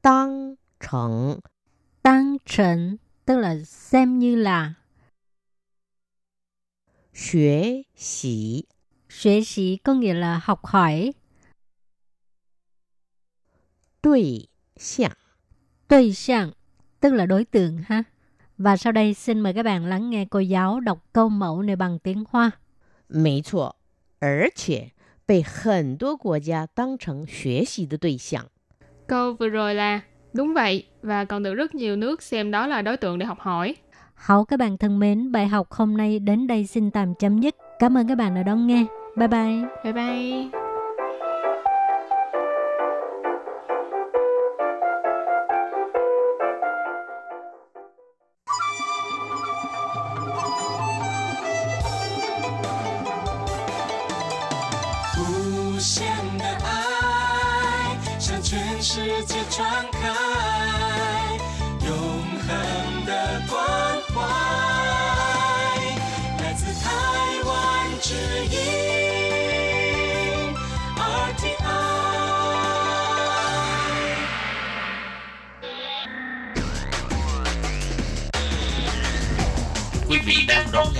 [0.00, 1.40] 当成
[2.02, 4.74] Tăng trần tức là xem như là
[7.12, 8.64] 学习
[9.08, 11.12] Xuế sĩ có nghĩa là học hỏi.
[14.02, 15.12] 对象。
[15.88, 16.52] Đối象
[17.00, 18.04] tức là đối tượng ha.
[18.58, 21.76] Và sau đây xin mời các bạn lắng nghe cô giáo đọc câu mẫu này
[21.76, 22.50] bằng tiếng Hoa.
[23.08, 23.76] 没错，
[24.20, 24.92] 而且
[25.26, 28.46] 被很多国家当成学习的对象。
[29.06, 30.00] Câu vừa rồi là
[30.35, 33.39] Đúng vậy, và còn được rất nhiều nước xem đó là đối tượng để học
[33.39, 33.75] hỏi.
[34.15, 37.55] Hậu các bạn thân mến, bài học hôm nay đến đây xin tạm chấm dứt.
[37.79, 38.85] Cảm ơn các bạn đã đón nghe.
[39.15, 39.61] Bye bye.
[39.83, 40.49] Bye bye.
[59.17, 60.24] Quý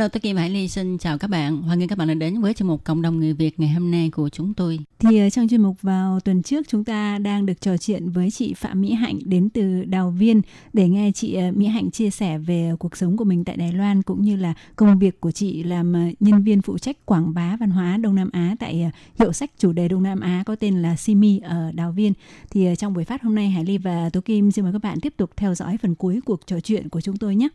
[0.00, 1.62] Hello, tôi Kim Hải Ly xin chào các bạn.
[1.62, 3.90] Hoan nghênh các bạn đã đến với chương mục Cộng đồng người Việt ngày hôm
[3.90, 4.78] nay của chúng tôi.
[4.98, 8.30] Thì ờ, trong chuyên mục vào tuần trước chúng ta đang được trò chuyện với
[8.30, 12.10] chị Phạm Mỹ Hạnh đến từ Đào Viên để nghe chị ờ, Mỹ Hạnh chia
[12.10, 15.30] sẻ về cuộc sống của mình tại Đài Loan cũng như là công việc của
[15.30, 18.90] chị làm ờ, nhân viên phụ trách quảng bá văn hóa Đông Nam Á tại
[19.18, 22.12] hiệu sách chủ đề Đông Nam Á có tên là Simi ở Đào Viên.
[22.50, 25.00] Thì trong buổi phát hôm nay Hải Ly và Tố Kim xin mời các bạn
[25.00, 27.48] tiếp tục theo dõi phần cuối cuộc trò chuyện của chúng tôi nhé.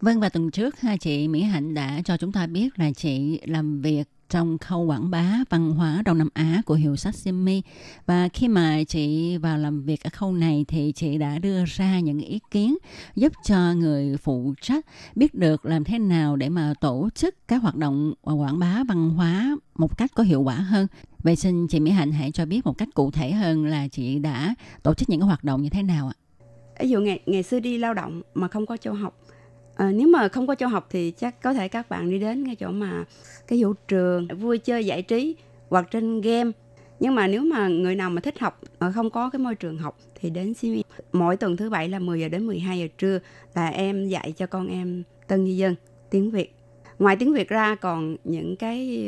[0.00, 3.40] Vâng và tuần trước, hai chị Mỹ Hạnh đã cho chúng ta biết là chị
[3.44, 7.62] làm việc trong khâu quảng bá văn hóa Đông Nam Á của hiệu sách Simi
[8.06, 12.00] và khi mà chị vào làm việc ở khâu này thì chị đã đưa ra
[12.00, 12.76] những ý kiến
[13.14, 17.62] giúp cho người phụ trách biết được làm thế nào để mà tổ chức các
[17.62, 20.86] hoạt động quảng bá văn hóa một cách có hiệu quả hơn.
[21.18, 24.18] Vậy xin chị Mỹ Hạnh hãy cho biết một cách cụ thể hơn là chị
[24.18, 26.16] đã tổ chức những hoạt động như thế nào ạ?
[26.80, 29.14] Ví dụ ngày ngày xưa đi lao động mà không có châu học
[29.76, 32.46] à, nếu mà không có chỗ học thì chắc có thể các bạn đi đến
[32.46, 33.04] cái chỗ mà
[33.46, 35.36] cái vũ trường vui chơi giải trí
[35.68, 36.50] hoặc trên game.
[37.00, 39.78] Nhưng mà nếu mà người nào mà thích học mà không có cái môi trường
[39.78, 43.18] học thì đến CME mỗi tuần thứ bảy là 10 giờ đến 12 giờ trưa
[43.54, 45.74] là em dạy cho con em tân di dân
[46.10, 46.54] tiếng Việt.
[46.98, 49.04] Ngoài tiếng Việt ra còn những cái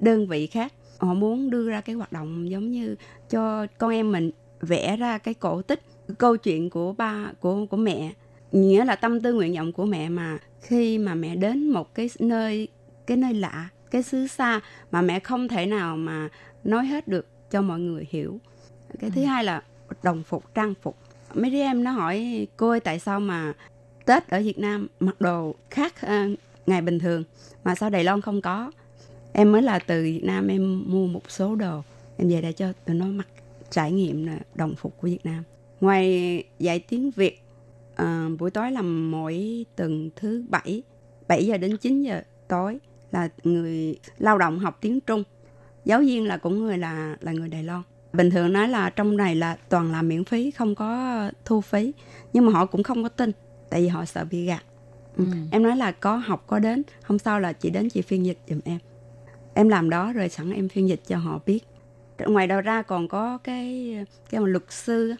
[0.00, 0.72] đơn vị khác.
[0.98, 2.96] Họ muốn đưa ra cái hoạt động giống như
[3.30, 4.30] cho con em mình
[4.60, 5.80] vẽ ra cái cổ tích
[6.18, 8.12] câu chuyện của ba của của mẹ
[8.52, 12.10] nghĩa là tâm tư nguyện vọng của mẹ mà khi mà mẹ đến một cái
[12.18, 12.68] nơi
[13.06, 14.60] cái nơi lạ cái xứ xa
[14.90, 16.28] mà mẹ không thể nào mà
[16.64, 18.40] nói hết được cho mọi người hiểu.
[19.00, 19.26] Cái thứ ừ.
[19.26, 19.62] hai là
[20.02, 20.96] đồng phục trang phục.
[21.34, 23.52] Mấy đứa em nó hỏi cô ơi tại sao mà
[24.04, 27.24] tết ở việt nam mặc đồ khác uh, ngày bình thường
[27.64, 28.72] mà sao đài loan không có?
[29.32, 31.82] Em mới là từ việt nam em mua một số đồ.
[32.16, 33.28] Em về để cho tụi nó mặc
[33.70, 35.42] trải nghiệm đồng phục của việt nam.
[35.80, 37.41] Ngoài dạy tiếng việt
[38.02, 40.82] à, buổi tối làm mỗi tuần thứ bảy
[41.28, 42.78] 7 giờ đến 9 giờ tối
[43.10, 45.22] là người lao động học tiếng Trung.
[45.84, 47.82] Giáo viên là cũng người là là người Đài Loan.
[48.12, 51.92] Bình thường nói là trong này là toàn là miễn phí không có thu phí
[52.32, 53.32] nhưng mà họ cũng không có tin
[53.70, 54.62] tại vì họ sợ bị gạt.
[55.16, 55.24] Ừ.
[55.24, 55.38] Ừ.
[55.50, 58.38] em nói là có học có đến không sao là chị đến chị phiên dịch
[58.48, 58.78] giùm em.
[59.54, 61.64] Em làm đó rồi sẵn em phiên dịch cho họ biết.
[62.26, 63.96] Ngoài đầu ra còn có cái
[64.30, 65.14] cái mà luật sư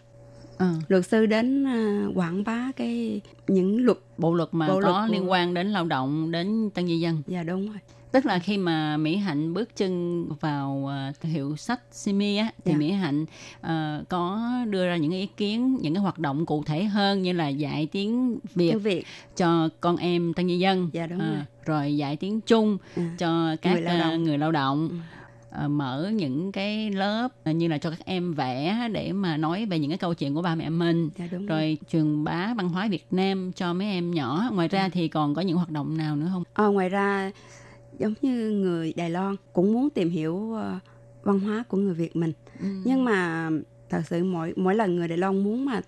[0.63, 0.79] ừ.
[0.87, 5.11] luật sư đến uh, quảng bá cái những luật bộ luật mà bộ có luật
[5.11, 7.77] liên quan đến lao động đến tân di dân dạ đúng rồi
[8.11, 12.71] tức là khi mà mỹ hạnh bước chân vào uh, hiệu sách simi á thì
[12.71, 12.77] dạ.
[12.77, 13.25] mỹ hạnh
[13.61, 17.33] uh, có đưa ra những ý kiến những cái hoạt động cụ thể hơn như
[17.33, 19.05] là dạy tiếng việt, tiếng việt.
[19.37, 21.43] cho con em tân di dân dạ, đúng uh, rồi.
[21.65, 23.15] rồi dạy tiếng trung à.
[23.17, 24.89] cho các người lao động, uh, người lao động.
[24.89, 24.95] Ừ
[25.67, 29.79] mở những cái lớp uh, như là cho các em vẽ để mà nói về
[29.79, 32.69] những cái câu chuyện của ba mẹ mình dạ, đúng rồi, rồi truyền bá văn
[32.69, 34.89] hóa Việt Nam cho mấy em nhỏ ngoài ra à.
[34.93, 36.43] thì còn có những hoạt động nào nữa không?
[36.53, 37.31] À, ngoài ra
[37.99, 40.55] giống như người Đài Loan cũng muốn tìm hiểu
[41.23, 42.67] văn hóa của người Việt mình ừ.
[42.85, 43.49] nhưng mà
[43.89, 45.81] thật sự mỗi mỗi lần người Đài Loan muốn mà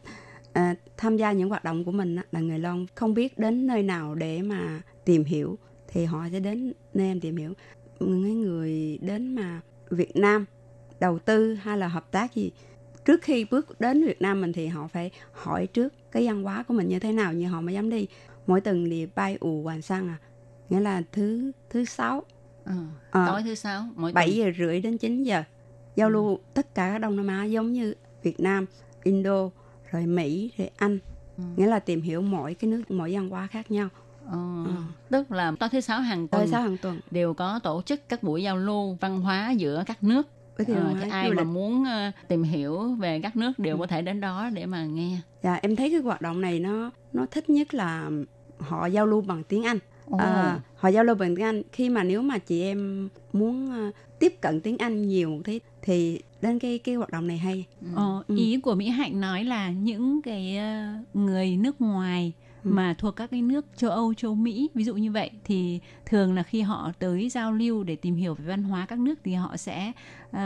[0.49, 3.83] uh, tham gia những hoạt động của mình là người Loan không biết đến nơi
[3.83, 5.57] nào để mà tìm hiểu
[5.87, 7.53] thì họ sẽ đến nơi em tìm hiểu
[7.99, 10.45] những người đến mà Việt Nam
[10.99, 12.51] đầu tư hay là hợp tác gì
[13.05, 16.63] trước khi bước đến Việt Nam mình thì họ phải hỏi trước cái văn hóa
[16.63, 18.07] của mình như thế nào như họ mới dám đi
[18.47, 20.17] mỗi tuần thì bay ù hoàn sang à
[20.69, 22.23] nghĩa là thứ thứ sáu
[22.65, 22.71] ừ,
[23.11, 25.43] à, tối thứ sáu mỗi bảy giờ rưỡi đến 9 giờ
[25.95, 26.41] giao lưu ừ.
[26.53, 27.93] tất cả các Đông Nam Á giống như
[28.23, 28.65] Việt Nam
[29.03, 29.49] Indo
[29.91, 30.99] rồi Mỹ, rồi Anh.
[31.37, 31.43] Ừ.
[31.55, 33.89] Nghĩa là tìm hiểu mỗi cái nước, mỗi văn hóa khác nhau.
[34.31, 34.71] Ờ, ừ.
[35.09, 38.09] Tức là tối thứ sáu hàng tuần, tối sáu hàng tuần đều có tổ chức
[38.09, 40.27] các buổi giao lưu văn hóa giữa các nước.
[40.57, 40.73] Ờ, thì
[41.09, 43.79] ai mà muốn uh, tìm hiểu về các nước đều ừ.
[43.79, 45.17] có thể đến đó để mà nghe.
[45.43, 48.09] Dạ em thấy cái hoạt động này nó nó thích nhất là
[48.59, 49.79] họ giao lưu bằng tiếng Anh.
[50.11, 50.21] Oh.
[50.21, 53.95] À, họ giao lưu bằng tiếng Anh khi mà nếu mà chị em muốn uh,
[54.19, 57.65] tiếp cận tiếng Anh nhiều thế thì đến cái cái hoạt động này hay.
[57.95, 58.37] Ờ, ừ.
[58.37, 62.44] ý của Mỹ Hạnh nói là những cái uh, người nước ngoài ừ.
[62.65, 66.33] Mà thuộc các cái nước châu Âu, châu Mỹ ví dụ như vậy thì thường
[66.33, 69.33] là khi họ tới giao lưu để tìm hiểu về văn hóa các nước thì
[69.33, 69.91] họ sẽ
[70.29, 70.39] uh,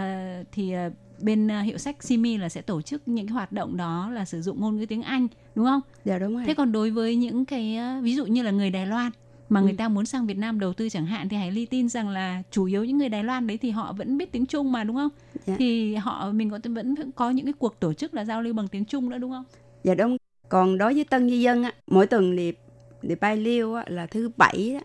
[0.52, 3.78] thì uh, bên uh, hiệu sách Simi là sẽ tổ chức những cái hoạt động
[3.78, 5.82] đó là sử dụng ngôn ngữ tiếng Anh đúng không?
[6.06, 6.44] Dạ đúng rồi.
[6.48, 9.12] Thế còn đối với những cái uh, ví dụ như là người Đài Loan
[9.50, 9.76] mà người ừ.
[9.78, 12.44] ta muốn sang Việt Nam đầu tư chẳng hạn thì Hải Ly tin rằng là
[12.52, 14.96] chủ yếu những người Đài Loan đấy thì họ vẫn biết tiếng Trung mà đúng
[14.96, 15.10] không?
[15.46, 15.56] Dạ.
[15.60, 18.68] Thì họ mình có vẫn có những cái cuộc tổ chức là giao lưu bằng
[18.68, 19.44] tiếng Trung nữa đúng không?
[19.84, 20.18] Dạ đúng.
[20.50, 22.54] Còn đối với tân di dân á, mỗi tuần thì
[23.02, 24.82] thì bay liêu á, là thứ bảy á,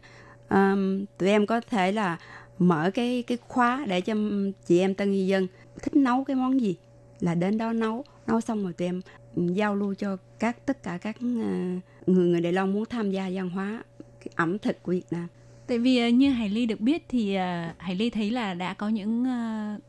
[0.73, 2.19] um, tụi em có thể là
[2.59, 4.15] mở cái cái khóa để cho
[4.67, 5.47] chị em tân di dân
[5.83, 6.77] thích nấu cái món gì
[7.21, 9.01] là đến đó nấu nấu xong rồi tụi em
[9.37, 11.27] giao lưu cho các tất cả các ờ,
[12.07, 15.27] người người Đài Loan muốn tham gia văn hóa cái ẩm thực của Việt Nam.
[15.67, 18.75] Tại vì ờ, như Hải Ly được biết thì ờ, Hải Ly thấy là đã
[18.75, 19.27] có những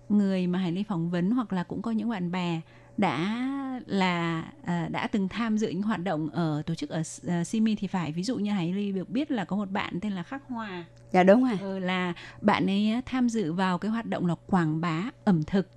[0.10, 2.62] người mà Hải Ly phỏng vấn hoặc là cũng có những bạn bè
[2.98, 3.42] đã
[3.86, 7.76] là uh, đã từng tham dự những hoạt động ở tổ chức ở uh, Simi
[7.76, 10.24] thì phải ví dụ như Hải Ly được biết là có một bạn tên là
[10.24, 10.86] Khắc Hòa.
[11.12, 11.58] Dạ đúng rồi.
[11.62, 15.68] Ừ, là bạn ấy tham dự vào cái hoạt động là quảng bá ẩm thực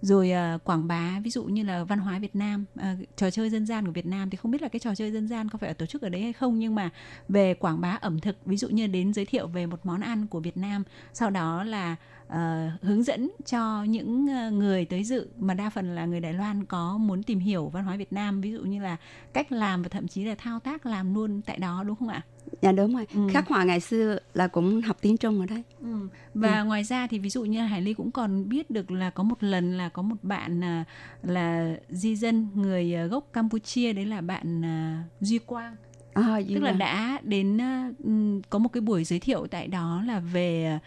[0.00, 2.84] rồi uh, quảng bá ví dụ như là văn hóa Việt Nam uh,
[3.16, 5.28] trò chơi dân gian của Việt Nam thì không biết là cái trò chơi dân
[5.28, 6.90] gian có phải ở tổ chức ở đấy hay không nhưng mà
[7.28, 10.26] về quảng bá ẩm thực ví dụ như đến giới thiệu về một món ăn
[10.26, 11.96] của Việt Nam sau đó là
[12.28, 14.26] uh, hướng dẫn cho những
[14.58, 17.84] người tới dự mà đa phần là người Đài Loan có muốn tìm hiểu văn
[17.84, 18.96] hóa Việt Nam ví dụ như là
[19.32, 22.22] cách làm và thậm chí là thao tác làm luôn tại đó đúng không ạ?
[22.62, 23.06] Dạ đúng rồi.
[23.14, 23.28] Ừ.
[23.32, 25.62] Khắc Hòa ngày xưa là cũng học tiếng Trung ở đấy.
[25.80, 26.08] Ừ.
[26.34, 26.64] Và ừ.
[26.64, 29.42] ngoài ra thì ví dụ như Hải Ly cũng còn biết được là có một
[29.42, 30.84] lần là có một bạn là,
[31.22, 35.76] là di dân người gốc Campuchia đấy là bạn uh, Duy Quang.
[36.14, 40.20] À, Tức là đã đến uh, có một cái buổi giới thiệu tại đó là
[40.20, 40.82] về uh,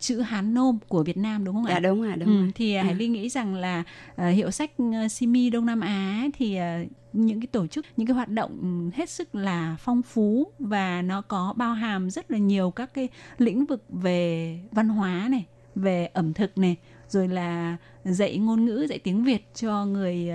[0.00, 1.74] chữ Hán Nôm của Việt Nam đúng không ạ?
[1.74, 2.52] Dạ đúng rồi, đúng ừ, rồi.
[2.54, 6.28] Thì uh, Hải Ly nghĩ rằng là uh, hiệu sách uh, Simi Đông Nam Á
[6.34, 10.52] thì uh, những cái tổ chức những cái hoạt động hết sức là phong phú
[10.58, 13.08] và nó có bao hàm rất là nhiều các cái
[13.38, 16.76] lĩnh vực về văn hóa này về ẩm thực này
[17.08, 20.30] rồi là dạy ngôn ngữ dạy tiếng Việt cho người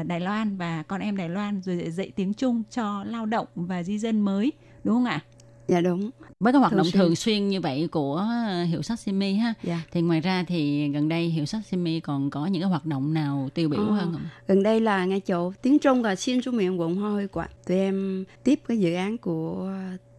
[0.00, 3.46] uh, Đài Loan và con em Đài Loan rồi dạy tiếng Trung cho lao động
[3.54, 4.52] và di dân mới
[4.84, 5.20] đúng không ạ?
[5.68, 6.10] Dạ đúng.
[6.40, 7.00] Với cái hoạt thường động xuyên.
[7.00, 8.26] thường xuyên như vậy của
[8.68, 9.54] hiệu sách Simi ha.
[9.62, 9.80] Dạ.
[9.92, 13.14] Thì ngoài ra thì gần đây hiệu sách Simi còn có những cái hoạt động
[13.14, 14.22] nào tiêu biểu à, hơn không?
[14.48, 17.50] Gần đây là ngay chỗ tiếng Trung và xin chú miệng quận Hoa Huy Quảng.
[17.66, 19.72] Tụi em tiếp cái dự án của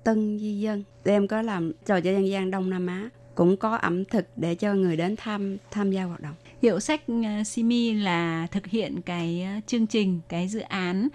[0.04, 0.84] Tân Di Dân.
[1.04, 4.26] Tụi em có làm trò chơi dân gian Đông Nam Á cũng có ẩm thực
[4.36, 6.36] để cho người đến tham tham gia hoạt động.
[6.62, 11.08] Hiệu sách uh, Simi là thực hiện cái uh, chương trình, cái dự án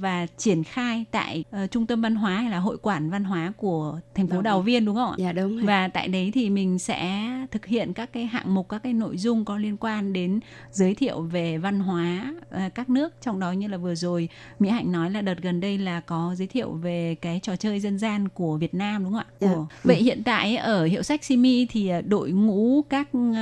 [0.00, 3.52] và triển khai tại uh, trung tâm văn hóa hay là hội quản văn hóa
[3.56, 5.16] của thành phố Đào Viên đúng không ạ?
[5.18, 5.56] Dạ đúng.
[5.56, 5.66] Rồi.
[5.66, 9.16] Và tại đấy thì mình sẽ thực hiện các cái hạng mục các cái nội
[9.16, 10.40] dung có liên quan đến
[10.70, 14.28] giới thiệu về văn hóa uh, các nước trong đó như là vừa rồi
[14.58, 17.80] Mỹ Hạnh nói là đợt gần đây là có giới thiệu về cái trò chơi
[17.80, 19.26] dân gian của Việt Nam đúng không ạ?
[19.40, 19.54] Dạ.
[19.54, 19.66] Của...
[19.84, 23.34] Vậy hiện tại ở hiệu sách Simi thì đội ngũ các uh,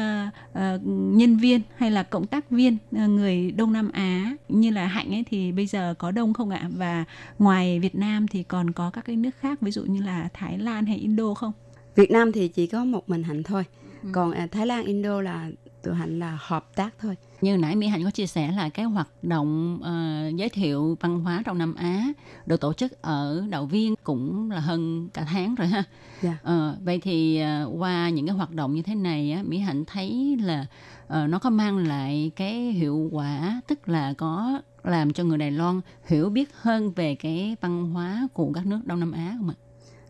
[0.51, 4.87] uh, nhân viên hay là cộng tác viên uh, người Đông Nam Á như là
[4.87, 6.69] Hạnh ấy thì bây giờ có đông không ạ?
[6.77, 7.05] Và
[7.39, 10.59] ngoài Việt Nam thì còn có các cái nước khác ví dụ như là Thái
[10.59, 11.53] Lan hay Indo không?
[11.95, 13.65] Việt Nam thì chỉ có một mình Hạnh thôi.
[14.03, 14.09] Ừ.
[14.13, 15.51] Còn à, Thái Lan, Indo là
[15.83, 17.17] tụi Hạnh là hợp tác thôi.
[17.41, 21.21] Như nãy Mỹ Hạnh có chia sẻ là cái hoạt động uh, giới thiệu văn
[21.21, 22.13] hóa trong Nam Á
[22.47, 25.85] được tổ chức ở Đạo Viên cũng là hơn cả tháng rồi ha.
[26.23, 26.37] Yeah.
[26.45, 26.55] Dạ.
[26.55, 29.85] Uh, vậy thì uh, qua những cái hoạt động như thế này á, Mỹ Hạnh
[29.85, 30.67] thấy là
[31.07, 35.51] uh, nó có mang lại cái hiệu quả tức là có làm cho người Đài
[35.51, 39.49] Loan hiểu biết hơn về cái văn hóa của các nước Đông Nam Á không
[39.49, 39.57] ạ?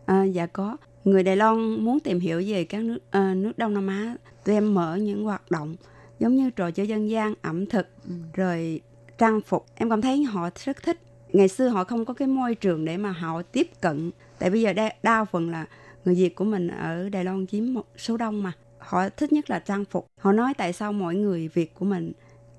[0.05, 0.77] À, dạ có.
[1.03, 4.15] Người Đài Loan muốn tìm hiểu về các nước uh, nước Đông Nam Á,
[4.45, 5.75] tụi em mở những hoạt động
[6.19, 8.11] giống như trò chơi dân gian, ẩm thực, ừ.
[8.33, 8.81] rồi
[9.17, 9.65] trang phục.
[9.75, 10.99] Em cảm thấy họ rất thích.
[11.33, 14.11] Ngày xưa họ không có cái môi trường để mà họ tiếp cận.
[14.39, 15.65] Tại bây giờ đa, đa phần là
[16.05, 18.51] người Việt của mình ở Đài Loan chiếm một số đông mà.
[18.79, 20.07] Họ thích nhất là trang phục.
[20.19, 22.11] Họ nói tại sao mọi người Việt của mình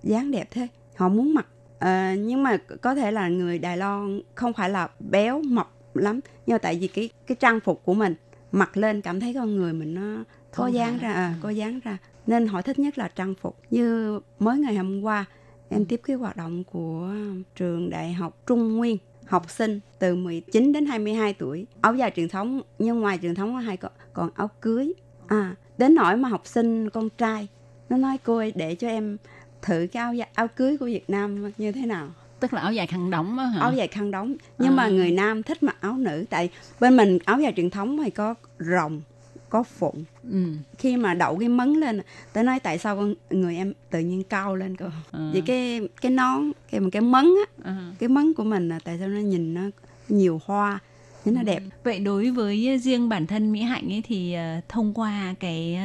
[0.03, 0.69] dáng đẹp thế.
[0.97, 1.47] Họ muốn mặc
[1.83, 6.21] à, nhưng mà có thể là người Đài Loan không phải là béo mập lắm
[6.47, 8.15] nhưng mà tại vì cái cái trang phục của mình
[8.53, 10.25] mặc lên cảm thấy con người mình nó
[10.55, 11.99] có dáng ra à, có dáng ra.
[12.27, 13.59] Nên họ thích nhất là trang phục.
[13.71, 15.25] Như mới ngày hôm qua
[15.69, 17.15] em tiếp cái hoạt động của
[17.57, 22.29] trường đại học Trung Nguyên học sinh từ 19 đến 22 tuổi áo dài truyền
[22.29, 24.93] thống nhưng ngoài truyền thống hay còn, còn áo cưới.
[25.27, 27.49] À đến nỗi mà học sinh con trai
[27.89, 29.17] nó nói cô ơi để cho em
[29.63, 32.09] thử cái áo áo cưới của Việt Nam như thế nào
[32.41, 33.61] tức là áo dài khăn đóng đó hả?
[33.61, 34.77] áo dài khăn đóng nhưng à.
[34.77, 36.51] mà người nam thích mặc áo nữ tại
[36.81, 39.01] bên mình áo dài truyền thống thì có rồng
[39.49, 40.47] có phụng ừ.
[40.79, 42.01] khi mà đậu cái mấn lên
[42.33, 45.31] tới nói tại sao con người em tự nhiên cao lên cơ à.
[45.33, 47.93] vậy cái cái nón cái cái mấn á à.
[47.99, 49.63] cái mấn của mình là tại sao nó nhìn nó
[50.09, 50.79] nhiều hoa
[51.25, 51.63] thế nó đẹp.
[51.85, 55.79] Vậy đối với riêng bản thân mỹ hạnh ấy thì uh, thông qua cái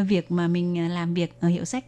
[0.00, 1.84] uh, việc mà mình làm việc ở hiệu sách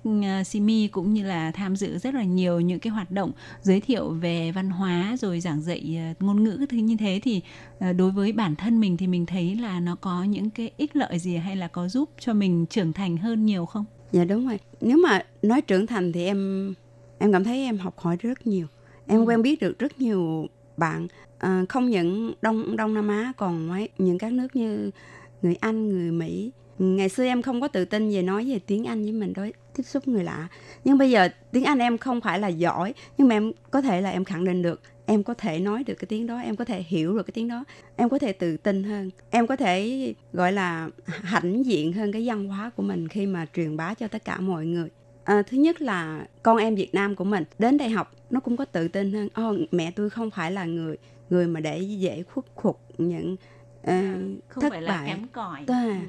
[0.46, 3.32] simi cũng như là tham dự rất là nhiều những cái hoạt động
[3.62, 7.40] giới thiệu về văn hóa rồi giảng dạy ngôn ngữ thứ như thế thì
[7.96, 11.18] đối với bản thân mình thì mình thấy là nó có những cái ích lợi
[11.18, 13.84] gì hay là có giúp cho mình trưởng thành hơn nhiều không?
[14.12, 14.58] Dạ đúng rồi.
[14.80, 16.74] Nếu mà nói trưởng thành thì em
[17.18, 18.66] em cảm thấy em học hỏi rất nhiều.
[19.06, 19.24] Em ừ.
[19.24, 20.46] quen biết được rất nhiều
[20.76, 21.06] bạn
[21.38, 24.90] à, không những đông đông nam á còn mấy những các nước như
[25.42, 26.50] người anh người mỹ.
[26.78, 29.52] Ngày xưa em không có tự tin về nói về tiếng anh với mình đối
[29.76, 30.48] tiếp xúc người lạ.
[30.84, 34.00] Nhưng bây giờ tiếng anh em không phải là giỏi nhưng mà em có thể
[34.00, 36.64] là em khẳng định được em có thể nói được cái tiếng đó em có
[36.64, 37.64] thể hiểu được cái tiếng đó
[37.96, 42.28] em có thể tự tin hơn em có thể gọi là hãnh diện hơn cái
[42.28, 44.88] văn hóa của mình khi mà truyền bá cho tất cả mọi người
[45.26, 48.56] à, thứ nhất là con em Việt Nam của mình đến đại học nó cũng
[48.56, 49.28] có tự tin hơn.
[49.48, 50.96] Oh, mẹ tôi không phải là người
[51.30, 53.32] người mà để dễ khuất phục những
[53.80, 53.86] uh,
[54.48, 54.82] không thất phải bại.
[54.82, 55.64] là kém cỏi.
[55.66, 56.00] À,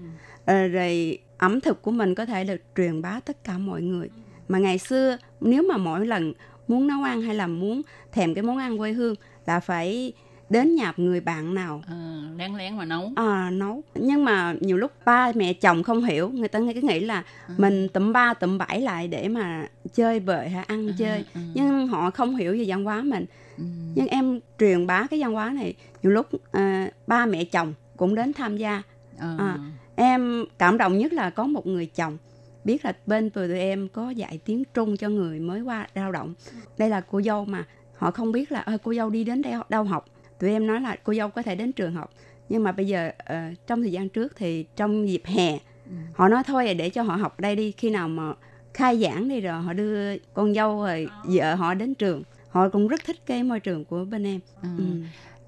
[0.45, 0.68] ừ.
[0.68, 4.09] rồi ẩm thực của mình có thể được truyền bá tất cả mọi người.
[4.47, 6.34] Mà ngày xưa nếu mà mỗi lần
[6.68, 9.15] muốn nấu ăn hay là muốn thèm cái món ăn quê hương
[9.45, 10.13] là phải
[10.49, 11.81] đến nhà người bạn nào.
[11.87, 13.11] À, lén lén mà nấu.
[13.15, 13.81] À nấu.
[13.95, 17.55] Nhưng mà nhiều lúc ba mẹ chồng không hiểu người ta cứ nghĩ là à.
[17.57, 21.25] mình tụm ba tụm bảy lại để mà chơi bời hay ăn à, chơi.
[21.33, 21.41] à.
[21.53, 23.25] nhưng họ không hiểu về văn hóa mình.
[23.57, 23.63] Ừ.
[23.95, 25.73] nhưng em truyền bá cái văn hóa này
[26.03, 28.81] nhiều lúc à, ba mẹ chồng cũng đến tham gia.
[29.17, 29.35] À.
[29.39, 29.57] À,
[29.95, 32.17] em cảm động nhất là có một người chồng
[32.63, 36.11] biết là bên tụi tụi em có dạy tiếng Trung cho người mới qua lao
[36.11, 36.33] động.
[36.77, 37.65] Đây là cô dâu mà
[37.97, 40.05] họ không biết là cô dâu đi đến đây đâu học
[40.39, 42.09] tụi em nói là cô dâu có thể đến trường học
[42.49, 45.91] nhưng mà bây giờ uh, trong thời gian trước thì trong dịp hè ừ.
[46.13, 48.33] họ nói thôi để cho họ học đây đi khi nào mà
[48.73, 52.88] khai giảng đi rồi họ đưa con dâu rồi vợ họ đến trường họ cũng
[52.88, 54.69] rất thích cái môi trường của bên em ừ.
[54.77, 54.83] Ừ.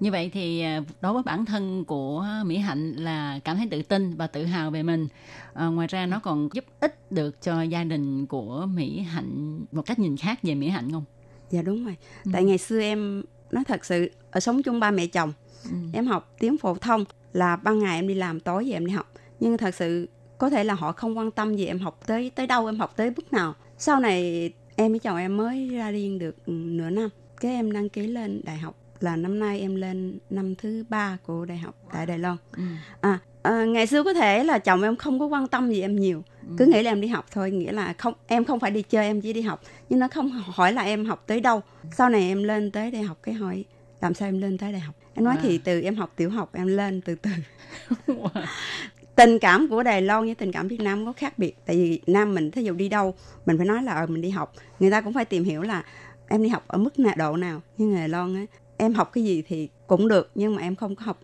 [0.00, 3.82] như vậy thì ờ, đối với bản thân của mỹ hạnh là cảm thấy tự
[3.82, 5.08] tin và tự hào về mình
[5.54, 9.82] à, ngoài ra nó còn giúp ích được cho gia đình của mỹ hạnh một
[9.86, 11.04] cách nhìn khác về mỹ hạnh không
[11.50, 12.30] dạ đúng rồi ừ.
[12.32, 15.32] tại ngày xưa em nói thật sự ở sống chung ba mẹ chồng
[15.64, 15.76] ừ.
[15.92, 18.92] em học tiếng phổ thông là ban ngày em đi làm tối về em đi
[18.92, 20.08] học nhưng thật sự
[20.38, 22.92] có thể là họ không quan tâm gì em học tới tới đâu em học
[22.96, 27.08] tới bước nào sau này em với chồng em mới ra riêng được nửa năm
[27.40, 31.18] cái em đăng ký lên đại học là năm nay em lên năm thứ ba
[31.26, 32.36] của đại học tại Đài Loan.
[32.56, 32.62] Ừ.
[33.00, 35.96] À, à, ngày xưa có thể là chồng em không có quan tâm gì em
[35.96, 36.54] nhiều, ừ.
[36.58, 39.06] cứ nghĩ là em đi học thôi, nghĩa là không em không phải đi chơi
[39.06, 41.62] em chỉ đi học, nhưng nó không hỏi là em học tới đâu.
[41.92, 43.64] Sau này em lên tới đại học cái hỏi
[44.00, 44.94] làm sao em lên tới đại học.
[45.14, 45.40] Em nói à.
[45.42, 47.30] thì từ em học tiểu học em lên từ từ.
[49.16, 52.00] tình cảm của Đài Loan với tình cảm Việt Nam có khác biệt tại vì
[52.06, 53.14] Nam mình thí dụ đi đâu
[53.46, 55.84] mình phải nói là ờ mình đi học người ta cũng phải tìm hiểu là
[56.28, 58.46] em đi học ở mức độ nào nhưng Đài Loan á
[58.76, 61.20] em học cái gì thì cũng được nhưng mà em không có học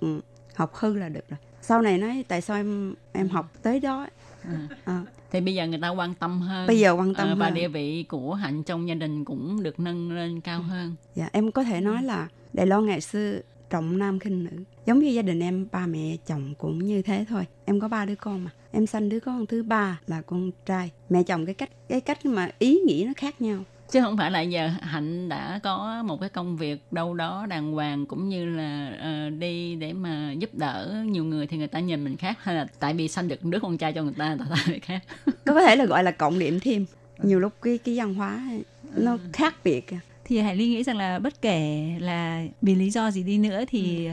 [0.54, 4.06] học hư là được rồi sau này nói tại sao em em học tới đó
[4.42, 4.68] à.
[4.84, 5.02] À.
[5.30, 7.54] thì bây giờ người ta quan tâm hơn bây giờ quan tâm à, và hơn.
[7.54, 11.52] địa vị của hạnh trong gia đình cũng được nâng lên cao hơn dạ em
[11.52, 13.40] có thể nói là đài loan ngày xưa
[13.70, 14.50] trọng nam khinh nữ.
[14.86, 17.44] Giống như gia đình em ba mẹ chồng cũng như thế thôi.
[17.64, 18.50] Em có ba đứa con mà.
[18.72, 20.90] Em sanh đứa con thứ ba là con trai.
[21.08, 23.58] Mẹ chồng cái cách cái cách mà ý nghĩ nó khác nhau.
[23.90, 27.72] Chứ không phải là giờ hạnh đã có một cái công việc đâu đó đàng
[27.72, 31.80] hoàng cũng như là uh, đi để mà giúp đỡ nhiều người thì người ta
[31.80, 34.28] nhìn mình khác hay là tại vì sanh được đứa con trai cho người ta
[34.28, 35.02] người ta thấy khác.
[35.44, 36.86] Có thể là gọi là cộng điểm thêm.
[37.22, 38.42] Nhiều lúc cái cái văn hóa
[38.96, 39.86] nó khác biệt
[40.26, 43.64] thì hải ly nghĩ rằng là bất kể là vì lý do gì đi nữa
[43.68, 44.06] thì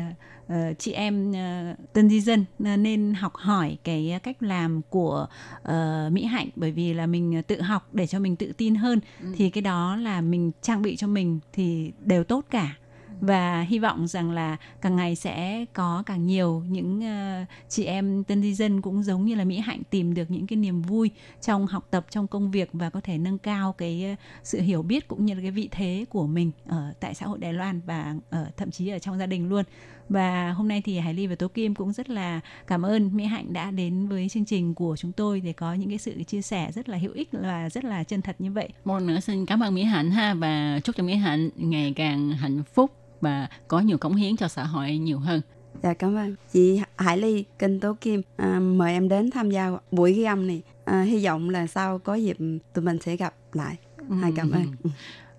[0.47, 0.69] ừ.
[0.69, 5.27] uh, chị em uh, tân di dân nên học hỏi cái cách làm của
[5.61, 6.49] uh, mỹ hạnh.
[6.55, 8.99] Bởi vì là mình tự học để cho mình tự tin hơn.
[9.21, 9.27] Ừ.
[9.35, 12.75] thì cái đó là mình trang bị cho mình thì đều tốt cả
[13.23, 18.23] và hy vọng rằng là càng ngày sẽ có càng nhiều những uh, chị em
[18.23, 21.11] tân di dân cũng giống như là Mỹ Hạnh tìm được những cái niềm vui
[21.41, 24.83] trong học tập trong công việc và có thể nâng cao cái uh, sự hiểu
[24.83, 27.81] biết cũng như là cái vị thế của mình ở tại xã hội Đài Loan
[27.85, 29.65] và ở thậm chí ở trong gia đình luôn
[30.09, 33.25] và hôm nay thì Hải Ly và Tố Kim cũng rất là cảm ơn Mỹ
[33.25, 36.41] Hạnh đã đến với chương trình của chúng tôi để có những cái sự chia
[36.41, 38.69] sẻ rất là hữu ích và rất là chân thật như vậy.
[38.85, 41.93] Một lần nữa xin cảm ơn Mỹ Hạnh ha và chúc cho Mỹ Hạnh ngày
[41.95, 42.91] càng hạnh phúc
[43.23, 45.41] và có nhiều cống hiến cho xã hội nhiều hơn.
[45.83, 46.35] Dạ cảm ơn.
[46.51, 50.47] Chị Hải Ly, Kinh Tố Kim à, mời em đến tham gia buổi ghi âm
[50.47, 50.61] này.
[50.85, 52.37] À, hy vọng là sau có dịp
[52.73, 53.75] tụi mình sẽ gặp lại.
[54.21, 54.65] Hai cảm ơn.
[54.83, 54.89] Ừ.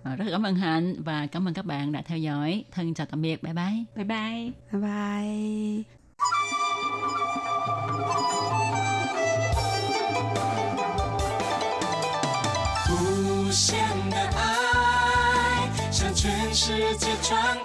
[0.03, 2.63] Ờ, rất cảm ơn Hạnh và cảm ơn các bạn đã theo dõi.
[2.71, 3.43] Thân chào tạm biệt.
[3.43, 3.83] Bye bye.
[3.95, 4.51] Bye bye.
[4.71, 5.83] Bye bye.
[16.25, 17.64] Hãy subscribe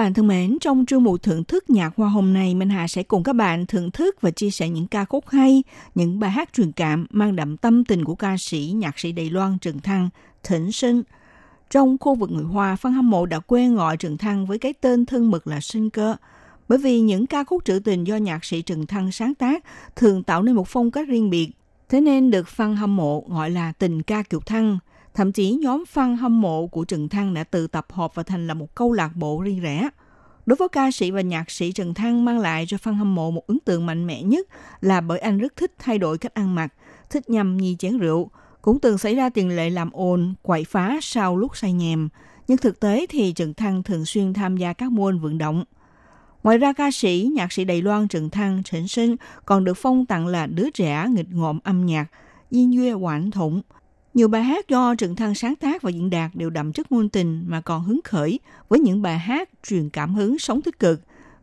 [0.00, 3.02] Bạn thân mến, trong chương mục thưởng thức nhạc hoa hôm nay, Minh Hà sẽ
[3.02, 5.62] cùng các bạn thưởng thức và chia sẻ những ca khúc hay,
[5.94, 9.30] những bài hát truyền cảm mang đậm tâm tình của ca sĩ, nhạc sĩ Đài
[9.30, 10.08] Loan Trần Thăng,
[10.42, 11.02] Thịnh Sinh.
[11.70, 14.72] Trong khu vực người Hoa, Phan hâm mộ đã quen gọi Trần Thăng với cái
[14.72, 16.16] tên thân mật là Sinh Cơ.
[16.68, 19.64] Bởi vì những ca khúc trữ tình do nhạc sĩ Trần Thăng sáng tác
[19.96, 21.50] thường tạo nên một phong cách riêng biệt,
[21.88, 24.78] thế nên được Phan hâm mộ gọi là tình ca Kiều Thăng.
[25.14, 28.46] Thậm chí nhóm fan hâm mộ của Trần Thăng đã tự tập hợp và thành
[28.46, 29.88] là một câu lạc bộ riêng rẽ.
[30.46, 33.30] Đối với ca sĩ và nhạc sĩ Trần Thăng mang lại cho fan hâm mộ
[33.30, 34.46] một ấn tượng mạnh mẽ nhất
[34.80, 36.74] là bởi anh rất thích thay đổi cách ăn mặc,
[37.10, 38.30] thích nhâm nhi chén rượu,
[38.62, 42.08] cũng từng xảy ra tiền lệ làm ồn, quậy phá sau lúc say nhèm.
[42.48, 45.64] Nhưng thực tế thì Trần Thăng thường xuyên tham gia các môn vận động.
[46.42, 50.06] Ngoài ra ca sĩ, nhạc sĩ Đài Loan Trần Thăng, Trịnh Sinh còn được phong
[50.06, 52.06] tặng là đứa trẻ nghịch ngợm âm nhạc,
[52.50, 53.62] Yên Duy Quảng Thụng.
[54.14, 57.08] Nhiều bài hát do Trần Thăng sáng tác và diễn đạt đều đậm chất ngôn
[57.08, 58.38] tình mà còn hứng khởi
[58.68, 61.00] với những bài hát truyền cảm hứng sống tích cực.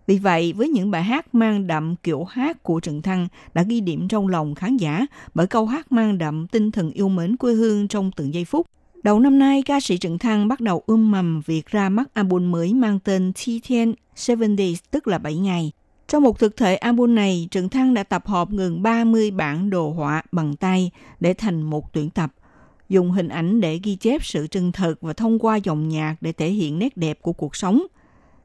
[0.07, 3.82] Vì vậy, với những bài hát mang đậm kiểu hát của Trần Thăng đã ghi
[3.82, 7.53] điểm trong lòng khán giả bởi câu hát mang đậm tinh thần yêu mến quê
[7.53, 8.68] hương trong từng giây phút.
[9.03, 12.51] Đầu năm nay, ca sĩ Trần Thăng bắt đầu ươm mầm việc ra mắt album
[12.51, 15.72] mới mang tên Chi Thiên Seven Days, tức là 7 ngày.
[16.07, 19.89] Trong một thực thể album này, Trần Thăng đã tập hợp gần 30 bản đồ
[19.91, 22.32] họa bằng tay để thành một tuyển tập
[22.89, 26.31] dùng hình ảnh để ghi chép sự chân thực và thông qua dòng nhạc để
[26.31, 27.83] thể hiện nét đẹp của cuộc sống.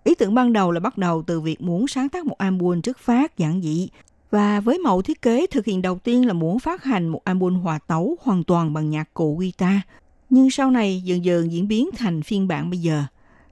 [0.04, 2.98] Ý tưởng ban đầu là bắt đầu từ việc muốn sáng tác một album trước
[2.98, 3.88] phát giản dị
[4.30, 7.54] và với mẫu thiết kế, thực hiện đầu tiên là muốn phát hành một album
[7.54, 9.76] hòa tấu hoàn toàn bằng nhạc cụ guitar.
[10.30, 13.04] Nhưng sau này, dần dần diễn biến thành phiên bản bây giờ.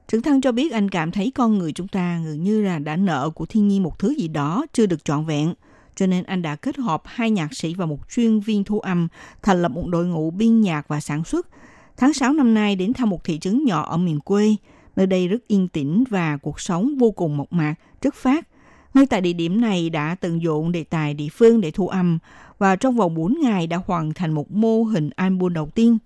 [0.09, 2.97] Trưởng thân cho biết anh cảm thấy con người chúng ta gần như là đã
[2.97, 5.55] nợ của thiên nhiên một thứ gì đó chưa được trọn vẹn
[6.01, 9.09] cho nên anh đã kết hợp hai nhạc sĩ và một chuyên viên thu âm,
[9.43, 11.49] thành lập một đội ngũ biên nhạc và sản xuất.
[11.97, 14.57] Tháng 6 năm nay đến thăm một thị trấn nhỏ ở miền quê,
[14.97, 18.49] nơi đây rất yên tĩnh và cuộc sống vô cùng mộc mạc, rất phát.
[18.95, 22.19] Ngay tại địa điểm này đã tận dụng đề tài địa phương để thu âm
[22.59, 25.99] và trong vòng 4 ngày đã hoàn thành một mô hình album đầu tiên.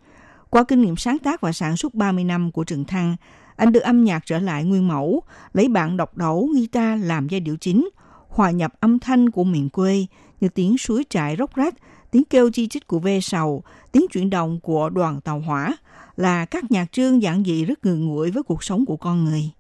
[0.51, 3.17] Qua kinh nghiệm sáng tác và sản xuất 30 năm của Trần Thăng,
[3.57, 5.23] anh đưa âm nhạc trở lại nguyên mẫu,
[5.53, 7.89] lấy bản độc đấu guitar làm giai điệu chính–
[8.35, 10.07] hòa nhập âm thanh của miền quê
[10.41, 11.75] như tiếng suối trại róc rách,
[12.11, 13.63] tiếng kêu chi chít của ve sầu,
[13.93, 15.77] tiếng chuyển động của đoàn tàu hỏa
[16.17, 19.51] là các nhạc trương giản dị rất gần gũi với cuộc sống của con người.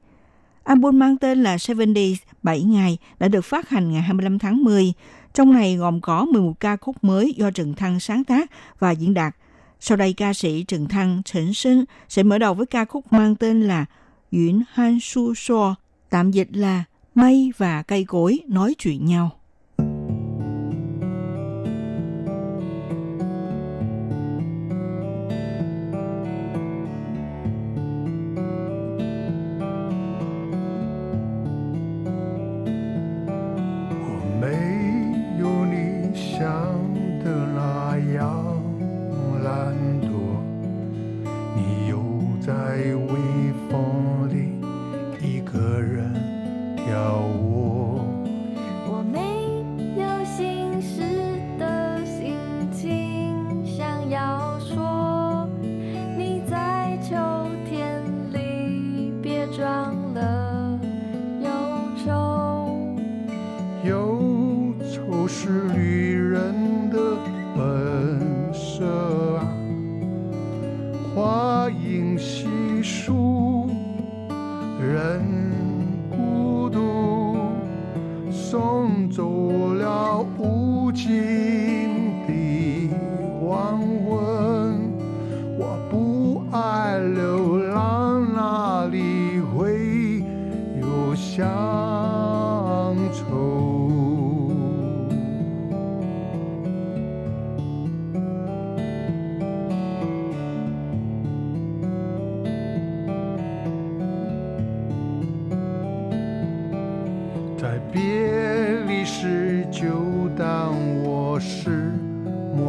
[0.65, 4.65] Album mang tên là Seven Days, 7 ngày, đã được phát hành ngày 25 tháng
[4.65, 4.93] 10.
[5.35, 9.15] Trong này gồm có 11 ca khúc mới do Trần Thăng sáng tác và diễn
[9.15, 9.37] đạt.
[9.81, 13.37] Sau đây ca sĩ Trần Thăng Trịnh Sinh sẽ mở đầu với ca khúc mang
[13.37, 13.85] tên là
[14.33, 15.75] Yuen Han Su So,
[16.11, 16.85] tạm dịch là
[17.15, 19.31] mây và cây cối nói chuyện nhau.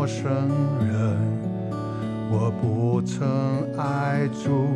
[0.06, 0.32] 陌生
[0.88, 1.18] 人。
[2.30, 3.28] 我不曾
[3.76, 4.68] 爱住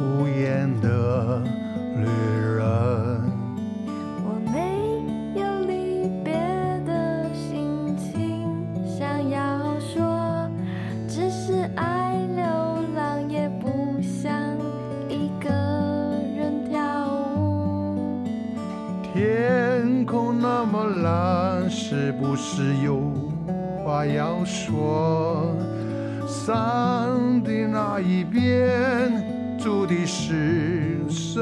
[0.00, 1.42] 无言的
[1.98, 2.06] 旅
[2.56, 2.64] 人。
[4.24, 4.58] 我没
[5.38, 6.32] 有离别
[6.86, 8.48] 的心情，
[8.86, 10.48] 想要说，
[11.06, 12.42] 只是爱流
[12.96, 14.32] 浪，也不想
[15.10, 15.50] 一个
[16.34, 16.80] 人跳
[17.36, 18.24] 舞。
[19.12, 22.96] 天空那么蓝，是不是有
[23.96, 25.56] 话要说？
[26.26, 29.10] 山的那一边
[29.58, 31.40] 住的是什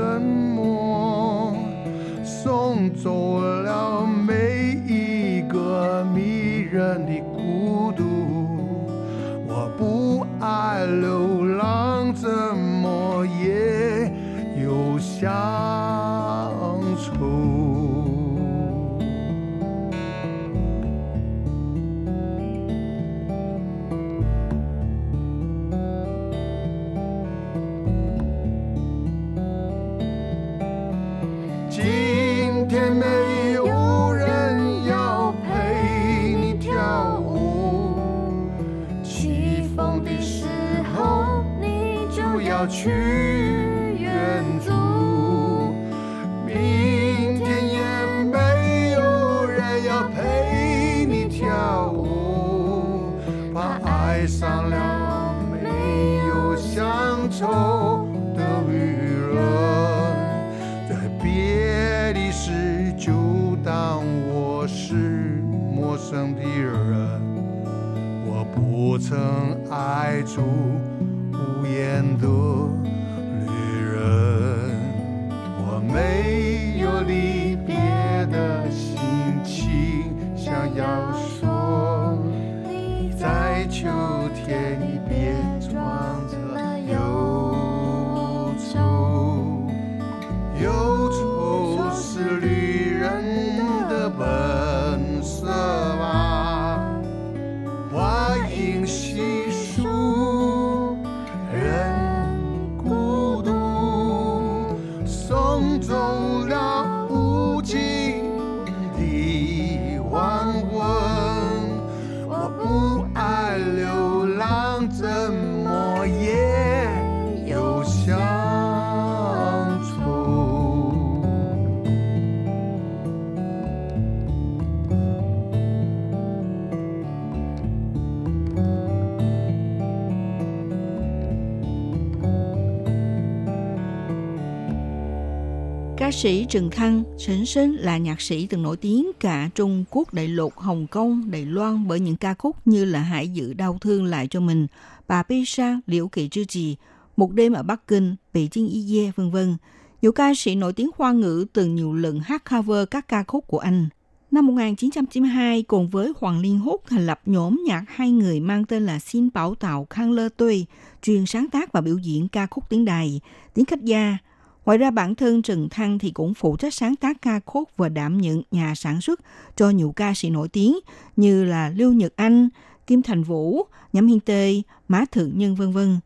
[136.25, 140.29] sĩ Trần Khăn, sến sến là nhạc sĩ từng nổi tiếng cả Trung Quốc, Đại
[140.29, 144.05] lục, Hồng Kông, Đài Loan bởi những ca khúc như là Hãy giữ đau thương
[144.05, 144.66] lại cho mình,
[145.09, 146.77] Bà Bi Sa, Liễu Kỳ Trư Trì,
[147.16, 149.57] Một đêm ở Bắc Kinh, Bị Tiên Y Dê, vân vân.
[150.03, 153.47] Nhiều ca sĩ nổi tiếng hoa ngữ từng nhiều lần hát cover các ca khúc
[153.47, 153.89] của anh.
[154.31, 158.87] Năm 1992, cùng với Hoàng Liên Húc thành lập nhóm nhạc hai người mang tên
[158.87, 160.66] là Xin Bảo Tạo Khang Lơ Tuy
[161.03, 163.20] chuyên sáng tác và biểu diễn ca khúc tiếng đài,
[163.55, 164.18] tiếng khách gia.
[164.66, 167.88] Ngoài ra bản thân Trần Thăng thì cũng phụ trách sáng tác ca khúc và
[167.88, 169.20] đảm nhận nhà sản xuất
[169.56, 170.78] cho nhiều ca sĩ nổi tiếng
[171.16, 172.48] như là Lưu Nhật Anh,
[172.86, 173.62] Kim Thành Vũ,
[173.92, 175.98] Nhậm Hiên Tê, Mã Thượng Nhân vân vân.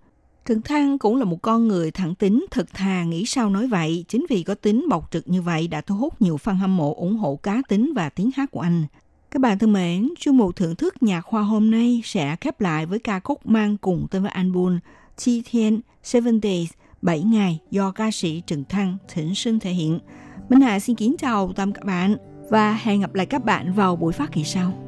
[0.46, 4.04] Trần Thăng cũng là một con người thẳng tính, thật thà, nghĩ sao nói vậy.
[4.08, 6.94] Chính vì có tính bộc trực như vậy đã thu hút nhiều fan hâm mộ
[6.94, 8.86] ủng hộ cá tính và tiếng hát của anh.
[9.30, 12.86] Các bạn thân mến, chương mục thưởng thức nhạc khoa hôm nay sẽ khép lại
[12.86, 14.78] với ca khúc mang cùng tên với album
[15.16, 16.68] Chi Thiên Seven Days
[17.02, 19.98] 7 ngày do ca sĩ Trần Thăng, thỉnh sinh thể hiện.
[20.48, 22.16] Minh Hà xin kính chào tạm các bạn
[22.50, 24.87] và hẹn gặp lại các bạn vào buổi phát kỳ sau.